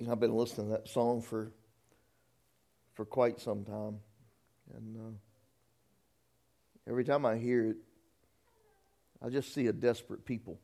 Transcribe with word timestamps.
you 0.00 0.06
know, 0.06 0.12
I've 0.12 0.20
been 0.20 0.34
listening 0.34 0.68
to 0.68 0.72
that 0.72 0.88
song 0.88 1.20
for 1.20 1.52
for 2.94 3.04
quite 3.04 3.38
some 3.38 3.64
time, 3.64 4.00
and 4.74 4.96
uh, 4.96 6.90
every 6.90 7.04
time 7.04 7.26
I 7.26 7.36
hear 7.36 7.66
it, 7.66 7.76
I 9.22 9.28
just 9.28 9.52
see 9.54 9.66
a 9.66 9.72
desperate 9.72 10.24
people. 10.24 10.58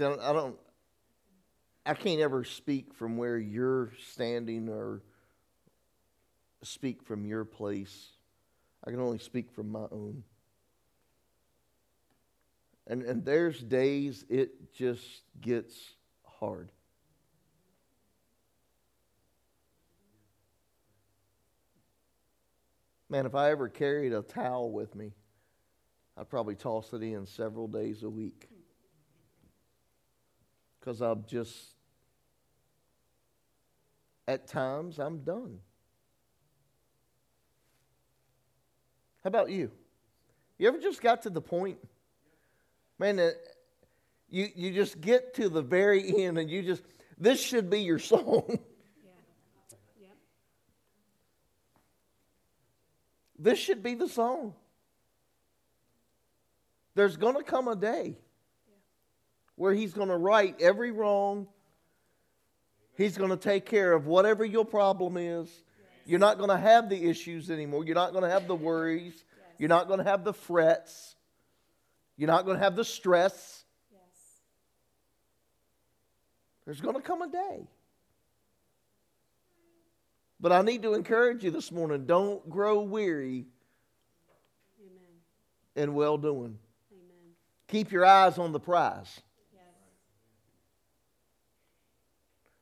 I 0.00 0.32
don't, 0.32 0.56
I 1.84 1.94
can't 1.94 2.20
ever 2.20 2.42
speak 2.44 2.94
from 2.94 3.16
where 3.16 3.36
you're 3.36 3.92
standing 4.12 4.68
or 4.68 5.02
speak 6.62 7.02
from 7.02 7.26
your 7.26 7.44
place. 7.44 8.12
I 8.86 8.90
can 8.90 9.00
only 9.00 9.18
speak 9.18 9.50
from 9.52 9.70
my 9.70 9.86
own. 9.90 10.22
And, 12.86 13.02
and 13.02 13.24
there's 13.24 13.60
days 13.60 14.24
it 14.28 14.72
just 14.74 15.22
gets 15.40 15.94
hard. 16.24 16.70
Man, 23.08 23.26
if 23.26 23.34
I 23.34 23.50
ever 23.50 23.68
carried 23.68 24.12
a 24.12 24.22
towel 24.22 24.70
with 24.70 24.94
me, 24.94 25.12
I'd 26.16 26.28
probably 26.28 26.54
toss 26.54 26.92
it 26.92 27.02
in 27.02 27.26
several 27.26 27.68
days 27.68 28.02
a 28.02 28.10
week. 28.10 28.48
Because 30.78 31.00
I'm 31.00 31.24
just, 31.26 31.74
at 34.28 34.46
times, 34.46 34.98
I'm 34.98 35.18
done. 35.18 35.60
How 39.22 39.28
about 39.28 39.50
you? 39.50 39.70
You 40.58 40.68
ever 40.68 40.78
just 40.78 41.00
got 41.00 41.22
to 41.22 41.30
the 41.30 41.40
point? 41.40 41.78
Man, 42.98 43.18
uh, 43.18 43.30
you, 44.30 44.48
you 44.54 44.72
just 44.72 45.00
get 45.00 45.34
to 45.34 45.48
the 45.48 45.62
very 45.62 46.24
end 46.24 46.38
and 46.38 46.50
you 46.50 46.62
just, 46.62 46.82
this 47.18 47.40
should 47.40 47.70
be 47.70 47.80
your 47.80 47.98
song. 47.98 48.58
This 53.38 53.58
should 53.58 53.82
be 53.82 53.94
the 53.94 54.08
song. 54.08 54.54
There's 56.94 57.16
going 57.16 57.36
to 57.36 57.42
come 57.42 57.68
a 57.68 57.76
day 57.76 58.16
where 59.56 59.74
he's 59.74 59.92
going 59.92 60.08
to 60.08 60.16
right 60.16 60.54
every 60.60 60.92
wrong. 60.92 61.48
He's 62.96 63.18
going 63.18 63.30
to 63.30 63.36
take 63.36 63.66
care 63.66 63.92
of 63.92 64.06
whatever 64.06 64.44
your 64.44 64.64
problem 64.64 65.16
is. 65.16 65.48
You're 66.06 66.20
not 66.20 66.38
going 66.38 66.50
to 66.50 66.56
have 66.56 66.88
the 66.88 67.08
issues 67.08 67.50
anymore. 67.50 67.84
You're 67.84 67.94
not 67.94 68.12
going 68.12 68.24
to 68.24 68.30
have 68.30 68.46
the 68.46 68.54
worries. 68.54 69.24
You're 69.58 69.68
not 69.68 69.88
going 69.88 69.98
to 69.98 70.04
have 70.04 70.24
the 70.24 70.32
frets. 70.32 71.16
You're 72.16 72.28
not 72.28 72.44
going 72.44 72.56
to 72.56 72.62
have 72.62 72.76
the 72.76 72.84
stress. 72.84 73.64
Yes. 73.90 74.00
There's 76.64 76.80
going 76.80 76.94
to 76.94 77.02
come 77.02 77.22
a 77.22 77.28
day. 77.28 77.66
But 80.40 80.52
I 80.52 80.62
need 80.62 80.82
to 80.82 80.94
encourage 80.94 81.42
you 81.42 81.50
this 81.50 81.72
morning 81.72 82.06
don't 82.06 82.48
grow 82.50 82.82
weary 82.82 83.46
Amen. 84.80 85.86
in 85.88 85.94
well 85.94 86.18
doing. 86.18 86.58
Keep 87.68 87.92
your 87.92 88.04
eyes 88.04 88.38
on 88.38 88.52
the 88.52 88.60
prize. 88.60 89.20
Yes. 89.52 89.62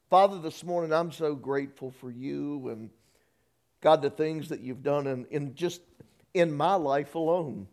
Father, 0.09 0.39
this 0.39 0.63
morning 0.63 0.93
I'm 0.93 1.11
so 1.11 1.35
grateful 1.35 1.91
for 1.91 2.11
you 2.11 2.69
and 2.69 2.89
God, 3.83 4.01
the 4.01 4.11
things 4.11 4.49
that 4.49 4.61
you've 4.61 4.85
done 4.85 5.09
in, 5.09 5.27
in 5.31 5.55
just 5.57 5.83
in 6.35 6.53
my 6.53 6.75
life 6.75 7.17
alone. 7.17 7.67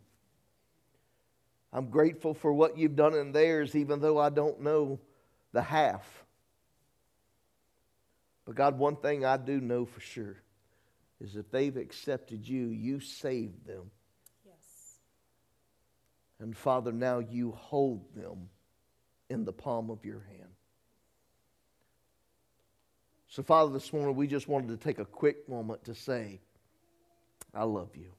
I'm 1.71 1.89
grateful 1.89 2.33
for 2.33 2.51
what 2.51 2.77
you've 2.77 2.95
done 2.95 3.13
in 3.13 3.31
theirs, 3.31 3.75
even 3.75 3.99
though 3.99 4.17
I 4.17 4.29
don't 4.29 4.61
know 4.61 4.99
the 5.51 5.61
half. 5.61 6.25
But 8.45 8.55
God, 8.55 8.79
one 8.79 8.95
thing 8.95 9.25
I 9.25 9.37
do 9.37 9.61
know 9.61 9.85
for 9.85 9.99
sure 9.99 10.41
is 11.21 11.35
if 11.35 11.52
they've 11.52 11.77
accepted 11.77 12.47
you, 12.47 12.69
you 12.69 12.99
saved 12.99 13.67
them. 13.67 13.91
Yes. 14.45 14.95
And 16.39 16.58
Father, 16.58 16.91
now 16.91 17.19
you 17.19 17.52
hold 17.52 18.15
them 18.15 18.49
in 19.29 19.45
the 19.45 19.53
palm 19.53 19.91
of 19.91 20.03
your 20.03 20.21
hand. 20.27 20.49
So, 23.27 23.43
Father, 23.43 23.71
this 23.71 23.93
morning 23.93 24.15
we 24.15 24.25
just 24.25 24.47
wanted 24.47 24.69
to 24.69 24.77
take 24.77 24.97
a 24.97 25.05
quick 25.05 25.47
moment 25.47 25.83
to 25.85 25.93
say, 25.93 26.39
I 27.53 27.63
love 27.63 27.95
you. 27.95 28.11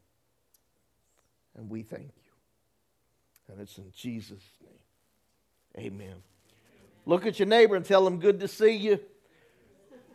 And 1.56 1.68
we 1.68 1.82
thank 1.82 2.04
you. 2.04 2.19
And 3.50 3.60
it's 3.60 3.78
in 3.78 3.90
Jesus' 3.96 4.42
name. 5.76 5.86
Amen. 5.86 6.16
Look 7.06 7.26
at 7.26 7.38
your 7.38 7.48
neighbor 7.48 7.76
and 7.76 7.84
tell 7.84 8.06
him, 8.06 8.18
Good 8.18 8.40
to 8.40 8.48
see 8.48 8.76
you. 8.76 9.00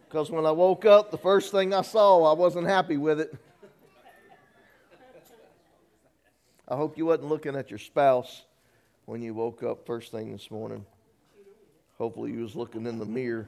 Because 0.07 0.31
when 0.31 0.45
I 0.45 0.51
woke 0.51 0.85
up, 0.85 1.11
the 1.11 1.17
first 1.17 1.51
thing 1.51 1.73
I 1.73 1.81
saw, 1.81 2.23
I 2.31 2.33
wasn't 2.33 2.67
happy 2.67 2.97
with 2.97 3.19
it. 3.19 3.35
I 6.67 6.75
hope 6.75 6.97
you 6.97 7.05
wasn't 7.05 7.29
looking 7.29 7.55
at 7.55 7.69
your 7.69 7.79
spouse 7.79 8.43
when 9.05 9.21
you 9.21 9.33
woke 9.33 9.61
up 9.61 9.85
first 9.85 10.11
thing 10.11 10.31
this 10.31 10.49
morning. 10.49 10.85
Hopefully 11.97 12.31
you 12.31 12.41
was 12.41 12.55
looking 12.55 12.85
in 12.87 12.97
the 12.97 13.05
mirror. 13.05 13.47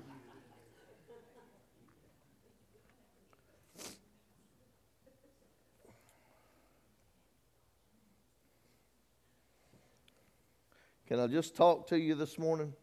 Can 11.08 11.22
I 11.22 11.28
just 11.28 11.56
talk 11.56 11.88
to 11.88 11.98
you 11.98 12.16
this 12.16 12.38
morning? 12.38 12.74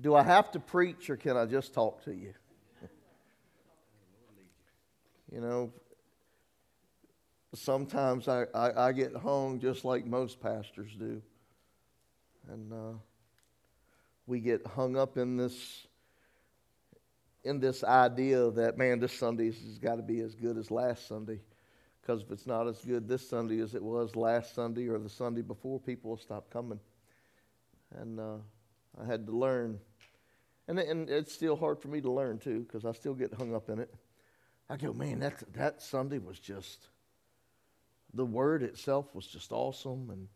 Do 0.00 0.14
I 0.14 0.22
have 0.22 0.52
to 0.52 0.60
preach 0.60 1.10
or 1.10 1.16
can 1.16 1.36
I 1.36 1.44
just 1.44 1.74
talk 1.74 2.04
to 2.04 2.14
you? 2.14 2.34
you 5.32 5.40
know, 5.40 5.72
sometimes 7.52 8.28
I, 8.28 8.44
I, 8.54 8.86
I, 8.88 8.92
get 8.92 9.16
hung 9.16 9.58
just 9.58 9.84
like 9.84 10.06
most 10.06 10.40
pastors 10.40 10.92
do. 10.96 11.20
And 12.48 12.72
uh, 12.72 12.98
we 14.28 14.38
get 14.38 14.64
hung 14.64 14.96
up 14.96 15.16
in 15.16 15.36
this 15.36 15.88
in 17.42 17.58
this 17.58 17.82
idea 17.82 18.52
that 18.52 18.78
man, 18.78 19.00
this 19.00 19.18
Sunday 19.18 19.46
has 19.46 19.78
got 19.78 19.96
to 19.96 20.02
be 20.02 20.20
as 20.20 20.36
good 20.36 20.56
as 20.56 20.70
last 20.70 21.08
Sunday. 21.08 21.40
Because 22.06 22.22
if 22.22 22.30
it's 22.30 22.46
not 22.46 22.68
as 22.68 22.78
good 22.84 23.08
this 23.08 23.28
Sunday 23.28 23.58
as 23.58 23.74
it 23.74 23.82
was 23.82 24.14
last 24.14 24.54
Sunday 24.54 24.86
or 24.86 24.96
the 24.96 25.08
Sunday 25.08 25.42
before, 25.42 25.80
people 25.80 26.10
will 26.10 26.16
stop 26.16 26.50
coming. 26.50 26.78
And 27.98 28.20
uh, 28.20 28.36
I 29.00 29.04
had 29.04 29.26
to 29.26 29.32
learn. 29.32 29.80
And, 30.68 30.78
and 30.78 31.10
it's 31.10 31.32
still 31.32 31.56
hard 31.56 31.80
for 31.80 31.88
me 31.88 32.00
to 32.00 32.10
learn, 32.10 32.38
too, 32.38 32.60
because 32.60 32.84
I 32.84 32.92
still 32.92 33.14
get 33.14 33.34
hung 33.34 33.56
up 33.56 33.68
in 33.70 33.80
it. 33.80 33.92
I 34.70 34.76
go, 34.76 34.92
man, 34.92 35.18
that, 35.18 35.42
that 35.54 35.82
Sunday 35.82 36.18
was 36.18 36.38
just, 36.38 36.86
the 38.14 38.24
word 38.24 38.62
itself 38.62 39.12
was 39.12 39.26
just 39.26 39.50
awesome. 39.50 40.10
And 40.10 40.28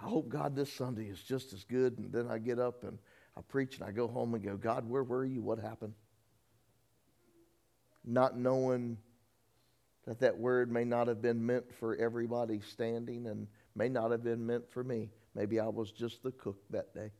I 0.00 0.08
hope 0.08 0.28
God 0.28 0.54
this 0.54 0.72
Sunday 0.72 1.06
is 1.06 1.20
just 1.20 1.52
as 1.52 1.64
good. 1.64 1.98
And 1.98 2.12
then 2.12 2.28
I 2.30 2.38
get 2.38 2.60
up 2.60 2.84
and 2.84 2.96
I 3.36 3.40
preach 3.40 3.78
and 3.78 3.84
I 3.84 3.90
go 3.90 4.06
home 4.06 4.34
and 4.34 4.44
go, 4.44 4.56
God, 4.56 4.88
where 4.88 5.02
were 5.02 5.24
you? 5.24 5.42
What 5.42 5.58
happened? 5.58 5.94
Not 8.04 8.38
knowing 8.38 8.98
that 10.06 10.20
that 10.20 10.38
word 10.38 10.70
may 10.70 10.84
not 10.84 11.08
have 11.08 11.20
been 11.20 11.44
meant 11.44 11.74
for 11.74 11.96
everybody 11.96 12.60
standing 12.60 13.26
and 13.26 13.48
may 13.74 13.88
not 13.88 14.12
have 14.12 14.22
been 14.22 14.46
meant 14.46 14.70
for 14.70 14.82
me. 14.82 15.10
Maybe 15.34 15.60
I 15.60 15.66
was 15.66 15.90
just 15.90 16.22
the 16.22 16.30
cook 16.30 16.58
that 16.70 16.94
day. 16.94 17.10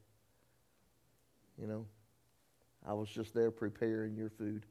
You 1.61 1.67
know, 1.67 1.87
I 2.87 2.93
was 2.95 3.09
just 3.09 3.35
there 3.35 3.51
preparing 3.51 4.17
your 4.17 4.31
food. 4.31 4.65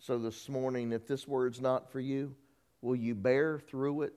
So 0.00 0.18
this 0.18 0.48
morning, 0.48 0.92
if 0.92 1.06
this 1.06 1.26
word's 1.26 1.60
not 1.60 1.90
for 1.92 2.00
you, 2.00 2.34
will 2.82 2.96
you 2.96 3.14
bear 3.14 3.58
through 3.58 4.02
it 4.02 4.14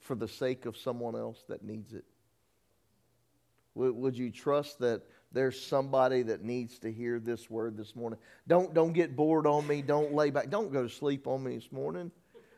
for 0.00 0.14
the 0.14 0.28
sake 0.28 0.66
of 0.66 0.76
someone 0.76 1.14
else 1.14 1.42
that 1.48 1.62
needs 1.62 1.92
it? 1.92 2.04
Would 3.74 4.16
you 4.18 4.30
trust 4.30 4.80
that 4.80 5.02
there's 5.32 5.60
somebody 5.60 6.22
that 6.22 6.42
needs 6.42 6.78
to 6.80 6.92
hear 6.92 7.20
this 7.20 7.48
word 7.48 7.76
this 7.76 7.94
morning? 7.94 8.18
Don't, 8.48 8.74
don't 8.74 8.92
get 8.92 9.14
bored 9.14 9.46
on 9.46 9.66
me. 9.66 9.82
Don't 9.82 10.12
lay 10.12 10.30
back. 10.30 10.50
Don't 10.50 10.72
go 10.72 10.82
to 10.82 10.88
sleep 10.88 11.26
on 11.26 11.44
me 11.44 11.56
this 11.56 11.70
morning. 11.70 12.10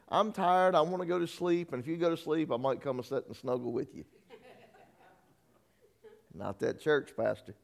I'm 0.08 0.32
tired. 0.32 0.74
I 0.74 0.80
want 0.82 1.02
to 1.02 1.06
go 1.06 1.18
to 1.18 1.26
sleep. 1.26 1.72
And 1.72 1.82
if 1.82 1.86
you 1.86 1.96
go 1.96 2.10
to 2.10 2.16
sleep, 2.16 2.50
I 2.50 2.56
might 2.56 2.80
come 2.80 2.98
and 2.98 3.06
sit 3.06 3.26
and 3.26 3.36
snuggle 3.36 3.72
with 3.72 3.94
you. 3.94 4.04
Not 6.34 6.58
that 6.60 6.80
church, 6.80 7.10
Pastor, 7.16 7.54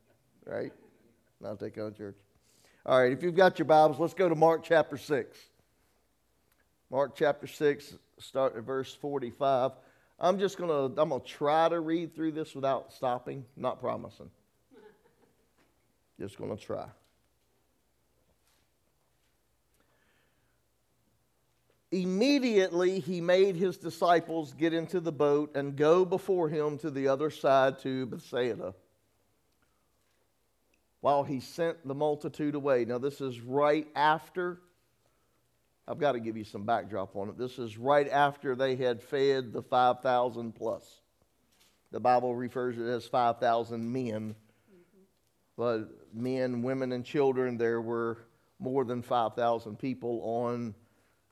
right? 0.45 0.73
Not 1.41 1.59
that 1.61 1.75
kind 1.75 1.89
of 1.89 1.97
church. 1.97 2.17
All 2.85 3.01
right, 3.01 3.13
if 3.13 3.23
you've 3.23 3.35
got 3.35 3.59
your 3.59 3.67
Bibles, 3.67 3.99
let's 3.99 4.15
go 4.15 4.29
to 4.29 4.35
Mark 4.35 4.63
chapter 4.63 4.97
6. 4.97 5.39
Mark 6.91 7.15
chapter 7.17 7.47
6, 7.47 7.95
start 8.19 8.57
at 8.57 8.65
verse 8.65 8.95
45. 8.95 9.73
I'm 10.21 10.39
just 10.39 10.59
going 10.59 10.71
to 10.71 11.01
I'm 11.01 11.11
going 11.11 11.21
to 11.21 11.27
try 11.27 11.69
to 11.69 11.81
read 11.81 12.15
through 12.15 12.33
this 12.33 12.55
without 12.55 12.93
stopping, 12.93 13.45
not 13.57 13.81
promising. 13.81 14.31
Just 16.19 16.37
going 16.37 16.57
to 16.57 16.63
try. 16.63 16.87
Immediately 21.91 23.01
he 23.01 23.21
made 23.21 23.57
his 23.57 23.79
disciples 23.79 24.53
get 24.53 24.75
into 24.75 25.01
the 25.01 25.13
boat 25.13 25.57
and 25.57 25.75
go 25.75 26.05
before 26.05 26.49
him 26.49 26.77
to 26.79 26.91
the 26.91 27.09
other 27.09 27.31
side 27.31 27.79
to 27.81 28.07
Bethsaida 28.07 28.75
while 31.01 31.23
he 31.23 31.41
sent 31.41 31.87
the 31.87 31.95
multitude 31.95 32.55
away. 32.55 32.85
Now, 32.85 32.99
this 32.99 33.21
is 33.21 33.41
right 33.41 33.87
after, 33.95 34.61
I've 35.87 35.99
got 35.99 36.13
to 36.13 36.21
give 36.21 36.37
you 36.37 36.45
some 36.45 36.65
backdrop 36.65 37.17
on 37.17 37.29
it. 37.29 37.39
This 37.39 37.59
is 37.59 37.79
right 37.79 38.09
after 38.09 38.55
they 38.55 38.77
had 38.77 39.03
fed 39.03 39.53
the 39.53 39.63
5,000 39.63 40.53
plus. 40.53 41.01
The 41.91 42.01
Bible 42.01 42.35
refers 42.35 42.77
to 42.77 42.87
it 42.87 42.95
as 42.95 43.07
5,000 43.07 43.91
men. 43.91 44.35
But 45.59 45.89
men, 46.15 46.63
women, 46.63 46.93
and 46.93 47.05
children, 47.05 47.59
there 47.59 47.81
were 47.81 48.19
more 48.61 48.85
than 48.85 49.03
5,000 49.03 49.77
people 49.77 50.23
on 50.23 50.73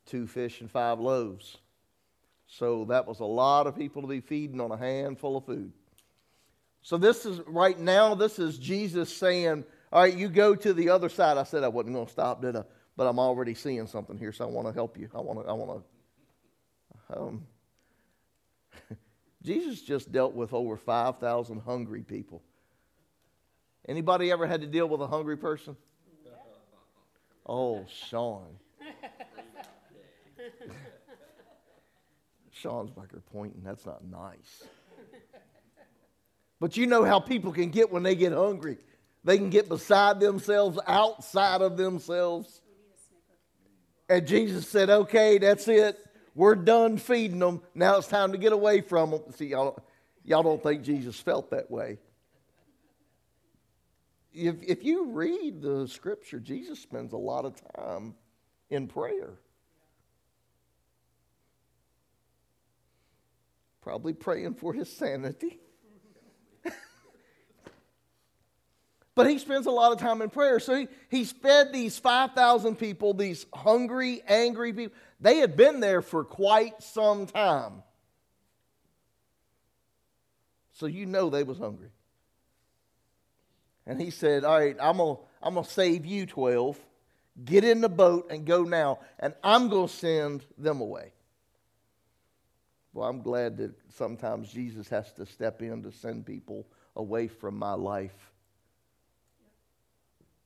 two 0.05 0.27
fish 0.27 0.61
and 0.61 0.69
five 0.69 0.99
loaves. 0.99 1.59
So 2.49 2.85
that 2.87 3.07
was 3.07 3.21
a 3.21 3.25
lot 3.25 3.69
of 3.69 3.77
people 3.77 4.03
to 4.03 4.09
be 4.09 4.21
feeding 4.21 4.61
on 4.61 4.73
a 4.73 4.77
handful 4.77 5.37
of 5.37 5.47
food. 5.47 5.73
So 6.83 6.97
this 6.97 7.25
is 7.25 7.41
right 7.47 7.79
now, 7.79 8.17
this 8.17 8.41
is 8.41 8.59
Jesus 8.59 9.17
saying, 9.17 9.65
All 9.93 10.03
right, 10.03 10.15
you 10.15 10.29
go 10.29 10.57
to 10.57 10.75
the 10.75 10.91
other 10.91 11.09
side. 11.09 11.39
I 11.39 11.45
said 11.45 11.63
I 11.63 11.69
wasn't 11.69 11.95
going 11.95 12.07
to 12.07 12.13
stop, 12.13 12.43
did 12.43 12.57
I? 12.57 12.65
But 12.97 13.07
I'm 13.07 13.21
already 13.21 13.55
seeing 13.55 13.87
something 13.87 14.19
here, 14.19 14.33
so 14.33 14.45
I 14.45 14.49
want 14.49 14.67
to 14.67 14.75
help 14.75 14.99
you. 14.99 15.09
I 15.15 15.21
want 15.21 15.41
to, 15.41 15.49
I 15.49 15.53
want 15.53 15.83
to. 17.11 17.21
Um, 17.21 17.47
Jesus 19.45 19.83
just 19.83 20.11
dealt 20.11 20.35
with 20.35 20.53
over 20.53 20.77
5,000 20.77 21.61
hungry 21.61 22.03
people. 22.03 22.43
Anybody 23.89 24.33
ever 24.33 24.47
had 24.47 24.61
to 24.63 24.67
deal 24.67 24.89
with 24.89 25.01
a 25.01 25.07
hungry 25.07 25.37
person? 25.37 25.77
Oh, 27.47 27.85
Sean. 28.09 28.59
Sean's 32.51 32.91
back 32.91 33.13
there 33.13 33.21
pointing. 33.33 33.63
That's 33.65 33.87
not 33.87 34.05
nice. 34.05 34.65
But 36.59 36.77
you 36.77 36.87
know 36.87 37.05
how 37.05 37.21
people 37.21 37.53
can 37.53 37.71
get 37.71 37.93
when 37.93 38.03
they 38.03 38.17
get 38.17 38.33
hungry. 38.33 38.79
They 39.23 39.39
can 39.39 39.51
get 39.51 39.69
beside 39.69 40.21
themselves, 40.21 40.79
outside 40.87 41.61
of 41.61 41.77
themselves. 41.77 42.61
And 44.09 44.27
Jesus 44.27 44.69
said, 44.69 44.89
okay, 44.89 45.39
that's 45.39 45.69
it. 45.69 45.99
We're 46.35 46.55
done 46.55 46.97
feeding 46.97 47.39
them. 47.39 47.61
Now 47.75 47.99
it's 47.99 48.09
time 48.09 48.33
to 48.33 48.39
get 48.39 48.53
away 48.53 48.81
from 48.81 49.11
them. 49.11 49.21
See, 49.35 49.47
y'all, 49.47 49.79
y'all 50.25 50.43
don't 50.43 50.63
think 50.63 50.83
Jesus 50.83 51.19
felt 51.19 51.51
that 51.51 51.71
way. 51.71 51.99
If, 54.37 54.57
if 54.63 54.85
you 54.85 55.13
read 55.13 55.63
the 55.63 55.89
scripture, 55.89 56.39
Jesus 56.39 56.79
spends 56.79 57.15
a 57.15 57.17
lot 57.17 57.47
of 57.47 57.55
time 57.75 58.15
in 58.69 58.87
prayer. 58.87 59.39
Probably 63.81 64.13
praying 64.13 64.57
for 64.57 64.75
his 64.75 64.93
sanity. 64.93 65.59
but 69.15 69.31
he 69.31 69.39
spends 69.39 69.65
a 69.65 69.71
lot 69.71 69.93
of 69.93 69.99
time 69.99 70.21
in 70.21 70.29
prayer. 70.29 70.61
So 70.61 70.75
he, 70.75 70.89
he's 71.09 71.33
fed 71.33 71.73
these 71.73 71.99
5,000 71.99 72.77
people, 72.77 73.15
these 73.15 73.47
hungry, 73.55 74.21
angry 74.29 74.75
people. 74.75 74.95
They 75.19 75.39
had 75.39 75.57
been 75.57 75.81
there 75.81 76.03
for 76.03 76.25
quite 76.25 76.83
some 76.83 77.25
time. 77.27 77.83
So 80.75 80.85
you 80.85 81.07
know 81.07 81.31
they 81.31 81.43
was 81.43 81.57
hungry. 81.57 81.89
And 83.87 84.01
he 84.01 84.11
said, 84.11 84.45
All 84.45 84.59
right, 84.59 84.77
I'm 84.81 84.97
going 84.97 85.17
to 85.17 85.23
I'm 85.43 85.55
to 85.55 85.65
save 85.65 86.05
you 86.05 86.27
12. 86.27 86.79
Get 87.45 87.65
in 87.65 87.83
the 87.83 87.89
boat 87.89 88.29
and 88.31 88.47
go 88.47 88.65
now, 88.65 89.01
and 89.19 89.35
I'm 89.45 89.69
going 89.69 89.89
to 89.89 89.95
send 89.95 90.45
them 90.57 90.81
away. 90.81 91.13
Well, 92.95 93.09
I'm 93.09 93.21
glad 93.21 93.59
that 93.59 93.75
sometimes 93.95 94.51
Jesus 94.51 94.89
has 94.89 95.13
to 95.13 95.27
step 95.27 95.61
in 95.61 95.83
to 95.83 95.93
send 95.93 96.25
people 96.25 96.67
away 96.97 97.29
from 97.29 97.59
my 97.59 97.75
life 97.75 98.33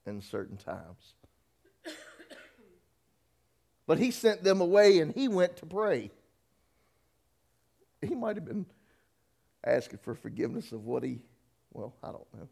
in 0.04 0.20
certain 0.20 0.56
times. 0.56 1.14
But 3.87 3.98
he 3.98 4.12
sent 4.12 4.44
them 4.44 4.60
away 4.60 5.00
and 5.00 5.12
he 5.12 5.26
went 5.26 5.56
to 5.56 5.66
pray. 5.66 6.12
He 8.00 8.14
might 8.14 8.37
have 8.37 8.44
been 8.44 8.66
asking 9.64 9.98
for 10.02 10.14
forgiveness 10.14 10.70
of 10.70 10.84
what 10.84 11.02
he, 11.02 11.19
well, 11.72 11.94
I 12.00 12.12
don't 12.12 12.34
know. 12.34 12.48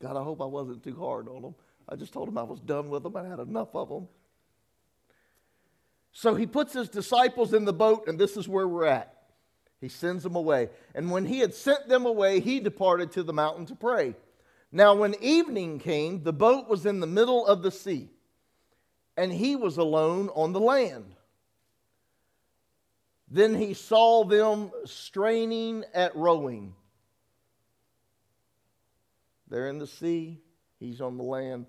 God, 0.00 0.16
I 0.16 0.22
hope 0.22 0.40
I 0.40 0.46
wasn't 0.46 0.82
too 0.82 0.96
hard 0.96 1.28
on 1.28 1.42
them. 1.42 1.54
I 1.88 1.96
just 1.96 2.12
told 2.12 2.28
him 2.28 2.38
I 2.38 2.42
was 2.42 2.60
done 2.60 2.88
with 2.88 3.02
them. 3.02 3.16
I 3.16 3.26
had 3.26 3.38
enough 3.38 3.74
of 3.74 3.88
them. 3.88 4.08
So 6.12 6.34
he 6.34 6.46
puts 6.46 6.72
his 6.72 6.88
disciples 6.88 7.52
in 7.52 7.64
the 7.64 7.72
boat, 7.72 8.08
and 8.08 8.18
this 8.18 8.36
is 8.36 8.48
where 8.48 8.66
we're 8.66 8.86
at. 8.86 9.14
He 9.80 9.88
sends 9.88 10.22
them 10.22 10.36
away. 10.36 10.68
And 10.94 11.10
when 11.10 11.24
he 11.24 11.38
had 11.38 11.54
sent 11.54 11.88
them 11.88 12.06
away, 12.06 12.40
he 12.40 12.60
departed 12.60 13.12
to 13.12 13.22
the 13.22 13.32
mountain 13.32 13.66
to 13.66 13.74
pray. 13.74 14.14
Now, 14.72 14.94
when 14.94 15.14
evening 15.20 15.78
came, 15.78 16.22
the 16.22 16.32
boat 16.32 16.68
was 16.68 16.86
in 16.86 17.00
the 17.00 17.06
middle 17.06 17.46
of 17.46 17.62
the 17.62 17.70
sea, 17.70 18.08
and 19.16 19.32
he 19.32 19.56
was 19.56 19.78
alone 19.78 20.28
on 20.34 20.52
the 20.52 20.60
land. 20.60 21.14
Then 23.28 23.54
he 23.54 23.74
saw 23.74 24.24
them 24.24 24.70
straining 24.84 25.84
at 25.94 26.14
rowing. 26.16 26.74
They're 29.50 29.68
in 29.68 29.78
the 29.78 29.86
sea, 29.86 30.40
he's 30.78 31.00
on 31.00 31.16
the 31.16 31.24
land. 31.24 31.66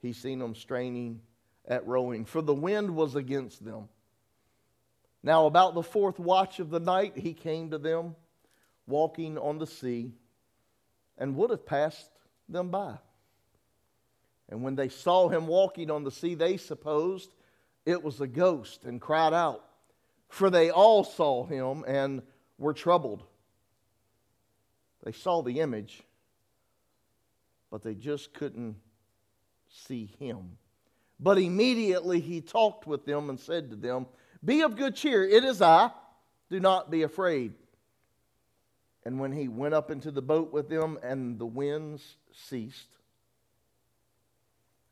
He's 0.00 0.18
seen 0.18 0.40
them 0.40 0.56
straining 0.56 1.20
at 1.66 1.86
rowing, 1.86 2.24
for 2.24 2.42
the 2.42 2.54
wind 2.54 2.96
was 2.96 3.14
against 3.14 3.64
them. 3.64 3.88
Now, 5.22 5.46
about 5.46 5.74
the 5.74 5.82
fourth 5.82 6.18
watch 6.18 6.58
of 6.58 6.70
the 6.70 6.80
night, 6.80 7.16
he 7.16 7.32
came 7.32 7.70
to 7.70 7.78
them, 7.78 8.16
walking 8.88 9.38
on 9.38 9.58
the 9.58 9.66
sea, 9.68 10.12
and 11.16 11.36
would 11.36 11.50
have 11.50 11.64
passed 11.64 12.10
them 12.48 12.70
by. 12.70 12.98
And 14.48 14.64
when 14.64 14.74
they 14.74 14.88
saw 14.88 15.28
him 15.28 15.46
walking 15.46 15.88
on 15.88 16.02
the 16.02 16.10
sea, 16.10 16.34
they 16.34 16.56
supposed 16.56 17.32
it 17.86 18.02
was 18.02 18.20
a 18.20 18.26
ghost 18.26 18.84
and 18.84 19.00
cried 19.00 19.32
out, 19.32 19.64
for 20.28 20.50
they 20.50 20.70
all 20.70 21.04
saw 21.04 21.46
him 21.46 21.84
and 21.86 22.22
were 22.58 22.74
troubled. 22.74 23.22
They 25.04 25.12
saw 25.12 25.42
the 25.42 25.60
image, 25.60 26.02
but 27.72 27.82
they 27.82 27.94
just 27.94 28.34
couldn't 28.34 28.76
see 29.66 30.10
him. 30.18 30.58
But 31.18 31.38
immediately 31.38 32.20
he 32.20 32.42
talked 32.42 32.86
with 32.86 33.06
them 33.06 33.30
and 33.30 33.40
said 33.40 33.70
to 33.70 33.76
them, 33.76 34.06
Be 34.44 34.60
of 34.60 34.76
good 34.76 34.94
cheer, 34.94 35.24
it 35.24 35.42
is 35.42 35.62
I, 35.62 35.90
do 36.50 36.60
not 36.60 36.90
be 36.90 37.02
afraid. 37.02 37.54
And 39.06 39.18
when 39.18 39.32
he 39.32 39.48
went 39.48 39.72
up 39.72 39.90
into 39.90 40.10
the 40.10 40.20
boat 40.20 40.52
with 40.52 40.68
them, 40.68 40.98
and 41.02 41.38
the 41.38 41.46
winds 41.46 42.16
ceased, 42.30 42.98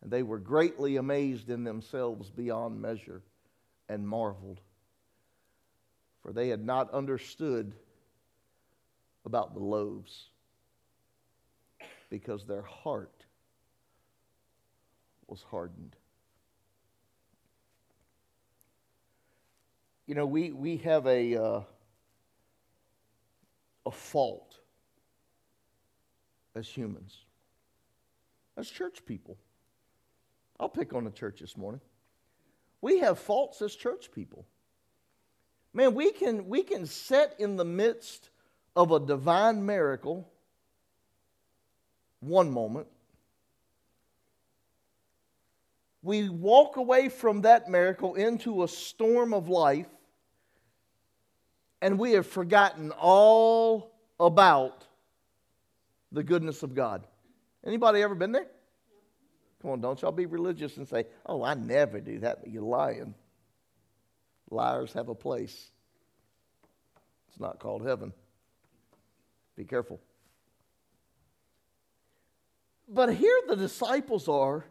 and 0.00 0.10
they 0.10 0.22
were 0.22 0.38
greatly 0.38 0.96
amazed 0.96 1.50
in 1.50 1.64
themselves 1.64 2.30
beyond 2.30 2.80
measure 2.80 3.20
and 3.90 4.08
marveled, 4.08 4.60
for 6.22 6.32
they 6.32 6.48
had 6.48 6.64
not 6.64 6.90
understood 6.94 7.74
about 9.26 9.52
the 9.52 9.60
loaves, 9.60 10.29
because 12.10 12.44
their 12.44 12.62
heart 12.62 13.24
was 15.26 15.42
hardened. 15.50 15.96
you 20.10 20.16
know, 20.16 20.26
we, 20.26 20.50
we 20.50 20.78
have 20.78 21.06
a, 21.06 21.36
uh, 21.36 21.60
a 23.86 23.90
fault 23.92 24.56
as 26.56 26.66
humans, 26.66 27.16
as 28.56 28.68
church 28.68 29.06
people. 29.06 29.38
I'll 30.58 30.68
pick 30.68 30.94
on 30.94 31.04
the 31.04 31.12
church 31.12 31.38
this 31.38 31.56
morning. 31.56 31.80
We 32.80 32.98
have 32.98 33.20
faults 33.20 33.62
as 33.62 33.76
church 33.76 34.10
people. 34.10 34.44
Man, 35.72 35.94
we 35.94 36.10
can, 36.10 36.48
we 36.48 36.64
can 36.64 36.86
sit 36.86 37.36
in 37.38 37.56
the 37.56 37.64
midst 37.64 38.30
of 38.74 38.90
a 38.90 38.98
divine 38.98 39.64
miracle 39.64 40.28
one 42.20 42.50
moment. 42.50 42.86
We 46.02 46.28
walk 46.28 46.76
away 46.76 47.08
from 47.08 47.42
that 47.42 47.68
miracle 47.68 48.14
into 48.14 48.62
a 48.62 48.68
storm 48.68 49.34
of 49.34 49.48
life 49.48 49.86
and 51.82 51.98
we 51.98 52.12
have 52.12 52.26
forgotten 52.26 52.90
all 52.92 53.92
about 54.18 54.86
the 56.12 56.22
goodness 56.22 56.62
of 56.62 56.74
God. 56.74 57.06
Anybody 57.64 58.02
ever 58.02 58.14
been 58.14 58.32
there? 58.32 58.46
Come 59.60 59.72
on, 59.72 59.80
don't 59.80 60.00
y'all 60.00 60.12
be 60.12 60.26
religious 60.26 60.78
and 60.78 60.88
say, 60.88 61.04
oh, 61.26 61.42
I 61.42 61.54
never 61.54 62.00
do 62.00 62.18
that, 62.20 62.38
you're 62.46 62.62
lying. 62.62 63.14
Liars 64.50 64.92
have 64.94 65.08
a 65.08 65.14
place. 65.14 65.70
It's 67.28 67.38
not 67.38 67.58
called 67.58 67.86
heaven. 67.86 68.12
Be 69.56 69.64
careful. 69.64 70.00
But 72.92 73.14
here 73.14 73.40
the 73.46 73.54
disciples 73.56 74.28
are. 74.28 74.64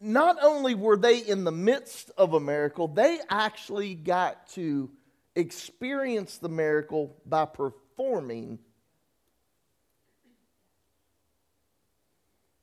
not 0.00 0.38
only 0.42 0.74
were 0.74 0.96
they 0.96 1.18
in 1.18 1.44
the 1.44 1.52
midst 1.52 2.10
of 2.16 2.32
a 2.32 2.40
miracle, 2.40 2.88
they 2.88 3.20
actually 3.28 3.94
got 3.94 4.48
to 4.48 4.90
experience 5.36 6.38
the 6.38 6.48
miracle 6.48 7.16
by 7.26 7.44
performing. 7.44 8.58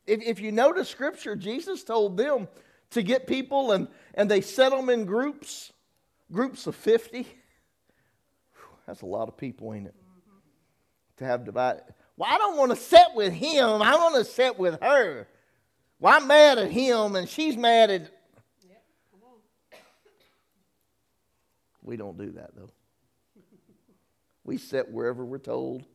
If, 0.05 0.21
if 0.23 0.39
you 0.39 0.51
notice 0.51 0.89
scripture, 0.89 1.35
Jesus 1.35 1.83
told 1.83 2.17
them 2.17 2.47
to 2.91 3.03
get 3.03 3.27
people 3.27 3.71
and, 3.71 3.87
and 4.15 4.29
they 4.29 4.41
set 4.41 4.71
them 4.71 4.89
in 4.89 5.05
groups, 5.05 5.71
groups 6.31 6.65
of 6.67 6.75
50. 6.75 7.27
That's 8.87 9.01
a 9.01 9.05
lot 9.05 9.27
of 9.27 9.37
people, 9.37 9.73
ain't 9.73 9.87
it? 9.87 9.95
To 11.17 11.25
have 11.25 11.45
divided. 11.45 11.83
Well, 12.17 12.29
I 12.31 12.39
don't 12.39 12.57
want 12.57 12.71
to 12.71 12.77
sit 12.77 13.07
with 13.13 13.31
him. 13.31 13.81
I 13.81 13.95
want 13.95 14.15
to 14.15 14.25
sit 14.25 14.57
with 14.57 14.81
her. 14.81 15.27
Well, 15.99 16.15
I'm 16.15 16.27
mad 16.27 16.57
at 16.57 16.71
him 16.71 17.15
and 17.15 17.29
she's 17.29 17.55
mad 17.55 17.91
at. 17.91 18.01
Yep, 18.67 18.83
we 21.83 21.95
don't 21.95 22.17
do 22.17 22.31
that, 22.31 22.55
though. 22.55 22.71
we 24.43 24.57
sit 24.57 24.89
wherever 24.89 25.23
we're 25.23 25.37
told, 25.37 25.85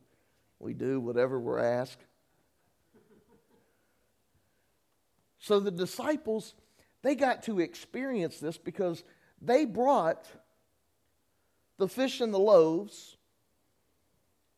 we 0.59 0.73
do 0.73 0.99
whatever 0.99 1.39
we're 1.39 1.59
asked. 1.59 2.01
So 5.39 5.59
the 5.59 5.71
disciples, 5.71 6.53
they 7.01 7.15
got 7.15 7.43
to 7.43 7.59
experience 7.59 8.39
this 8.39 8.57
because 8.57 9.03
they 9.41 9.65
brought 9.65 10.25
the 11.77 11.89
fish 11.89 12.21
and 12.21 12.33
the 12.33 12.39
loaves. 12.39 13.17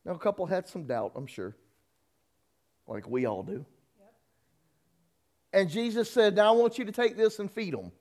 Now, 0.05 0.13
a 0.13 0.19
couple 0.19 0.45
had 0.45 0.67
some 0.67 0.83
doubt, 0.83 1.13
I'm 1.15 1.25
sure, 1.25 1.55
like 2.87 3.09
we 3.09 3.25
all 3.25 3.41
do. 3.41 3.65
And 5.51 5.69
Jesus 5.69 6.11
said, 6.11 6.35
Now 6.35 6.53
I 6.53 6.57
want 6.57 6.77
you 6.77 6.85
to 6.85 6.91
take 6.91 7.15
this 7.15 7.39
and 7.39 7.49
feed 7.49 7.73
them. 7.73 7.91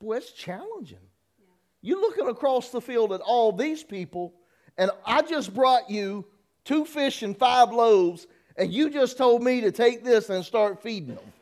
Boy, 0.00 0.18
it's 0.18 0.30
challenging. 0.30 0.98
Yeah. 1.38 1.46
You're 1.82 2.00
looking 2.00 2.28
across 2.28 2.70
the 2.70 2.80
field 2.80 3.12
at 3.12 3.20
all 3.20 3.52
these 3.52 3.82
people, 3.82 4.34
and 4.78 4.90
I 5.04 5.22
just 5.22 5.52
brought 5.52 5.90
you 5.90 6.24
two 6.64 6.84
fish 6.84 7.22
and 7.22 7.36
five 7.36 7.72
loaves, 7.72 8.28
and 8.56 8.72
you 8.72 8.88
just 8.88 9.18
told 9.18 9.42
me 9.42 9.60
to 9.62 9.72
take 9.72 10.04
this 10.04 10.30
and 10.30 10.44
start 10.44 10.80
feeding 10.80 11.16
them. 11.16 11.32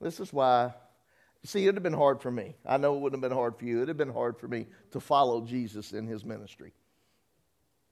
This 0.00 0.20
is 0.20 0.32
why, 0.32 0.72
see, 1.46 1.64
it 1.64 1.66
would 1.66 1.76
have 1.76 1.82
been 1.82 1.92
hard 1.92 2.20
for 2.20 2.30
me. 2.30 2.56
I 2.64 2.76
know 2.76 2.96
it 2.96 3.00
wouldn't 3.00 3.22
have 3.22 3.30
been 3.30 3.36
hard 3.36 3.56
for 3.58 3.64
you. 3.64 3.76
It 3.76 3.80
would 3.80 3.88
have 3.88 3.96
been 3.96 4.12
hard 4.12 4.38
for 4.38 4.48
me 4.48 4.66
to 4.92 5.00
follow 5.00 5.42
Jesus 5.42 5.92
in 5.92 6.06
his 6.06 6.24
ministry 6.24 6.72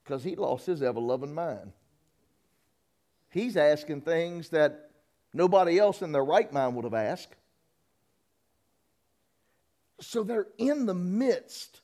because 0.03 0.23
he 0.23 0.37
lost 0.37 0.67
his 0.67 0.83
ever 0.83 1.01
loving 1.01 1.35
mind. 1.35 1.73
He's 3.31 3.57
asking 3.57 4.03
things 4.03 4.51
that 4.51 4.91
nobody 5.33 5.79
else 5.79 6.03
in 6.03 6.13
their 6.13 6.25
right 6.25 6.51
mind 6.53 6.77
would 6.77 6.85
have 6.85 6.95
asked. 6.95 7.35
So 10.01 10.23
they're 10.23 10.49
in 10.59 10.87
the 10.87 10.95
midst 10.95 11.81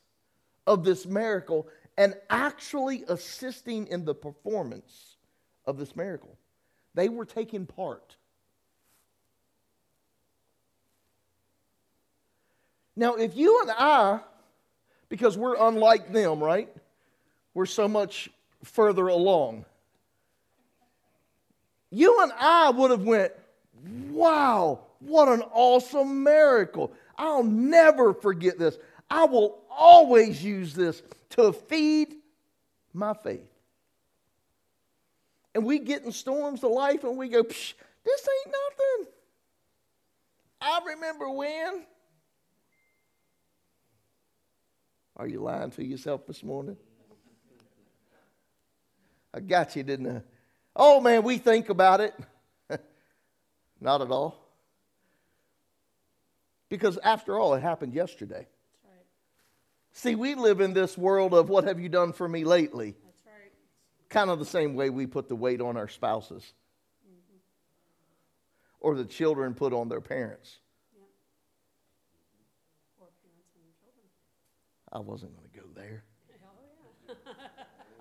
of 0.67 0.83
this 0.83 1.05
miracle 1.05 1.67
and 1.97 2.15
actually 2.29 3.03
assisting 3.07 3.87
in 3.87 4.05
the 4.05 4.15
performance 4.15 5.17
of 5.65 5.77
this 5.77 5.95
miracle. 5.95 6.37
They 6.93 7.09
were 7.09 7.25
taking 7.25 7.65
part. 7.65 8.15
Now, 12.95 13.15
if 13.15 13.35
you 13.35 13.61
and 13.61 13.71
I, 13.71 14.19
because 15.09 15.37
we're 15.37 15.55
unlike 15.57 16.11
them, 16.11 16.41
right? 16.41 16.69
we're 17.53 17.65
so 17.65 17.87
much 17.87 18.29
further 18.63 19.07
along. 19.07 19.65
You 21.89 22.21
and 22.21 22.31
I 22.37 22.69
would 22.69 22.91
have 22.91 23.03
went, 23.03 23.33
wow, 24.09 24.79
what 24.99 25.27
an 25.27 25.41
awesome 25.51 26.23
miracle. 26.23 26.93
I'll 27.17 27.43
never 27.43 28.13
forget 28.13 28.57
this. 28.57 28.77
I 29.09 29.25
will 29.25 29.59
always 29.69 30.43
use 30.43 30.73
this 30.73 31.01
to 31.31 31.51
feed 31.51 32.15
my 32.93 33.13
faith. 33.13 33.49
And 35.53 35.65
we 35.65 35.79
get 35.79 36.03
in 36.03 36.13
storms 36.13 36.63
of 36.63 36.71
life 36.71 37.03
and 37.03 37.17
we 37.17 37.27
go, 37.27 37.43
Psh, 37.43 37.73
this 38.05 38.27
ain't 38.45 38.55
nothing. 38.55 39.13
I 40.61 40.79
remember 40.87 41.29
when. 41.29 41.85
Are 45.21 45.27
you 45.27 45.39
lying 45.39 45.69
to 45.69 45.85
yourself 45.85 46.25
this 46.25 46.43
morning? 46.43 46.75
I 49.31 49.39
got 49.39 49.75
you, 49.75 49.83
didn't 49.83 50.17
I? 50.17 50.21
Oh 50.75 50.99
man, 50.99 51.21
we 51.21 51.37
think 51.37 51.69
about 51.69 52.01
it. 52.01 52.15
Not 53.79 54.01
at 54.01 54.09
all. 54.09 54.43
Because 56.69 56.97
after 57.03 57.37
all, 57.37 57.53
it 57.53 57.61
happened 57.61 57.93
yesterday. 57.93 58.47
Right. 58.83 59.05
See, 59.91 60.15
we 60.15 60.33
live 60.33 60.59
in 60.59 60.73
this 60.73 60.97
world 60.97 61.35
of 61.35 61.49
what 61.49 61.65
have 61.65 61.79
you 61.79 61.87
done 61.87 62.13
for 62.13 62.27
me 62.27 62.43
lately? 62.43 62.95
That's 63.05 63.27
right. 63.27 63.51
Kind 64.09 64.31
of 64.31 64.39
the 64.39 64.45
same 64.45 64.73
way 64.73 64.89
we 64.89 65.05
put 65.05 65.29
the 65.29 65.35
weight 65.35 65.61
on 65.61 65.77
our 65.77 65.87
spouses 65.87 66.41
mm-hmm. 67.07 67.37
or 68.79 68.95
the 68.95 69.05
children 69.05 69.53
put 69.53 69.71
on 69.71 69.87
their 69.87 70.01
parents. 70.01 70.57
Yeah. 70.95 71.03
Or 72.99 73.07
parents 73.21 73.51
and 73.53 73.65
children. 73.83 74.07
I 74.91 74.99
wasn't 74.99 75.35
going 75.37 75.49
to 75.49 75.59
go 75.59 75.65
there. 75.75 76.03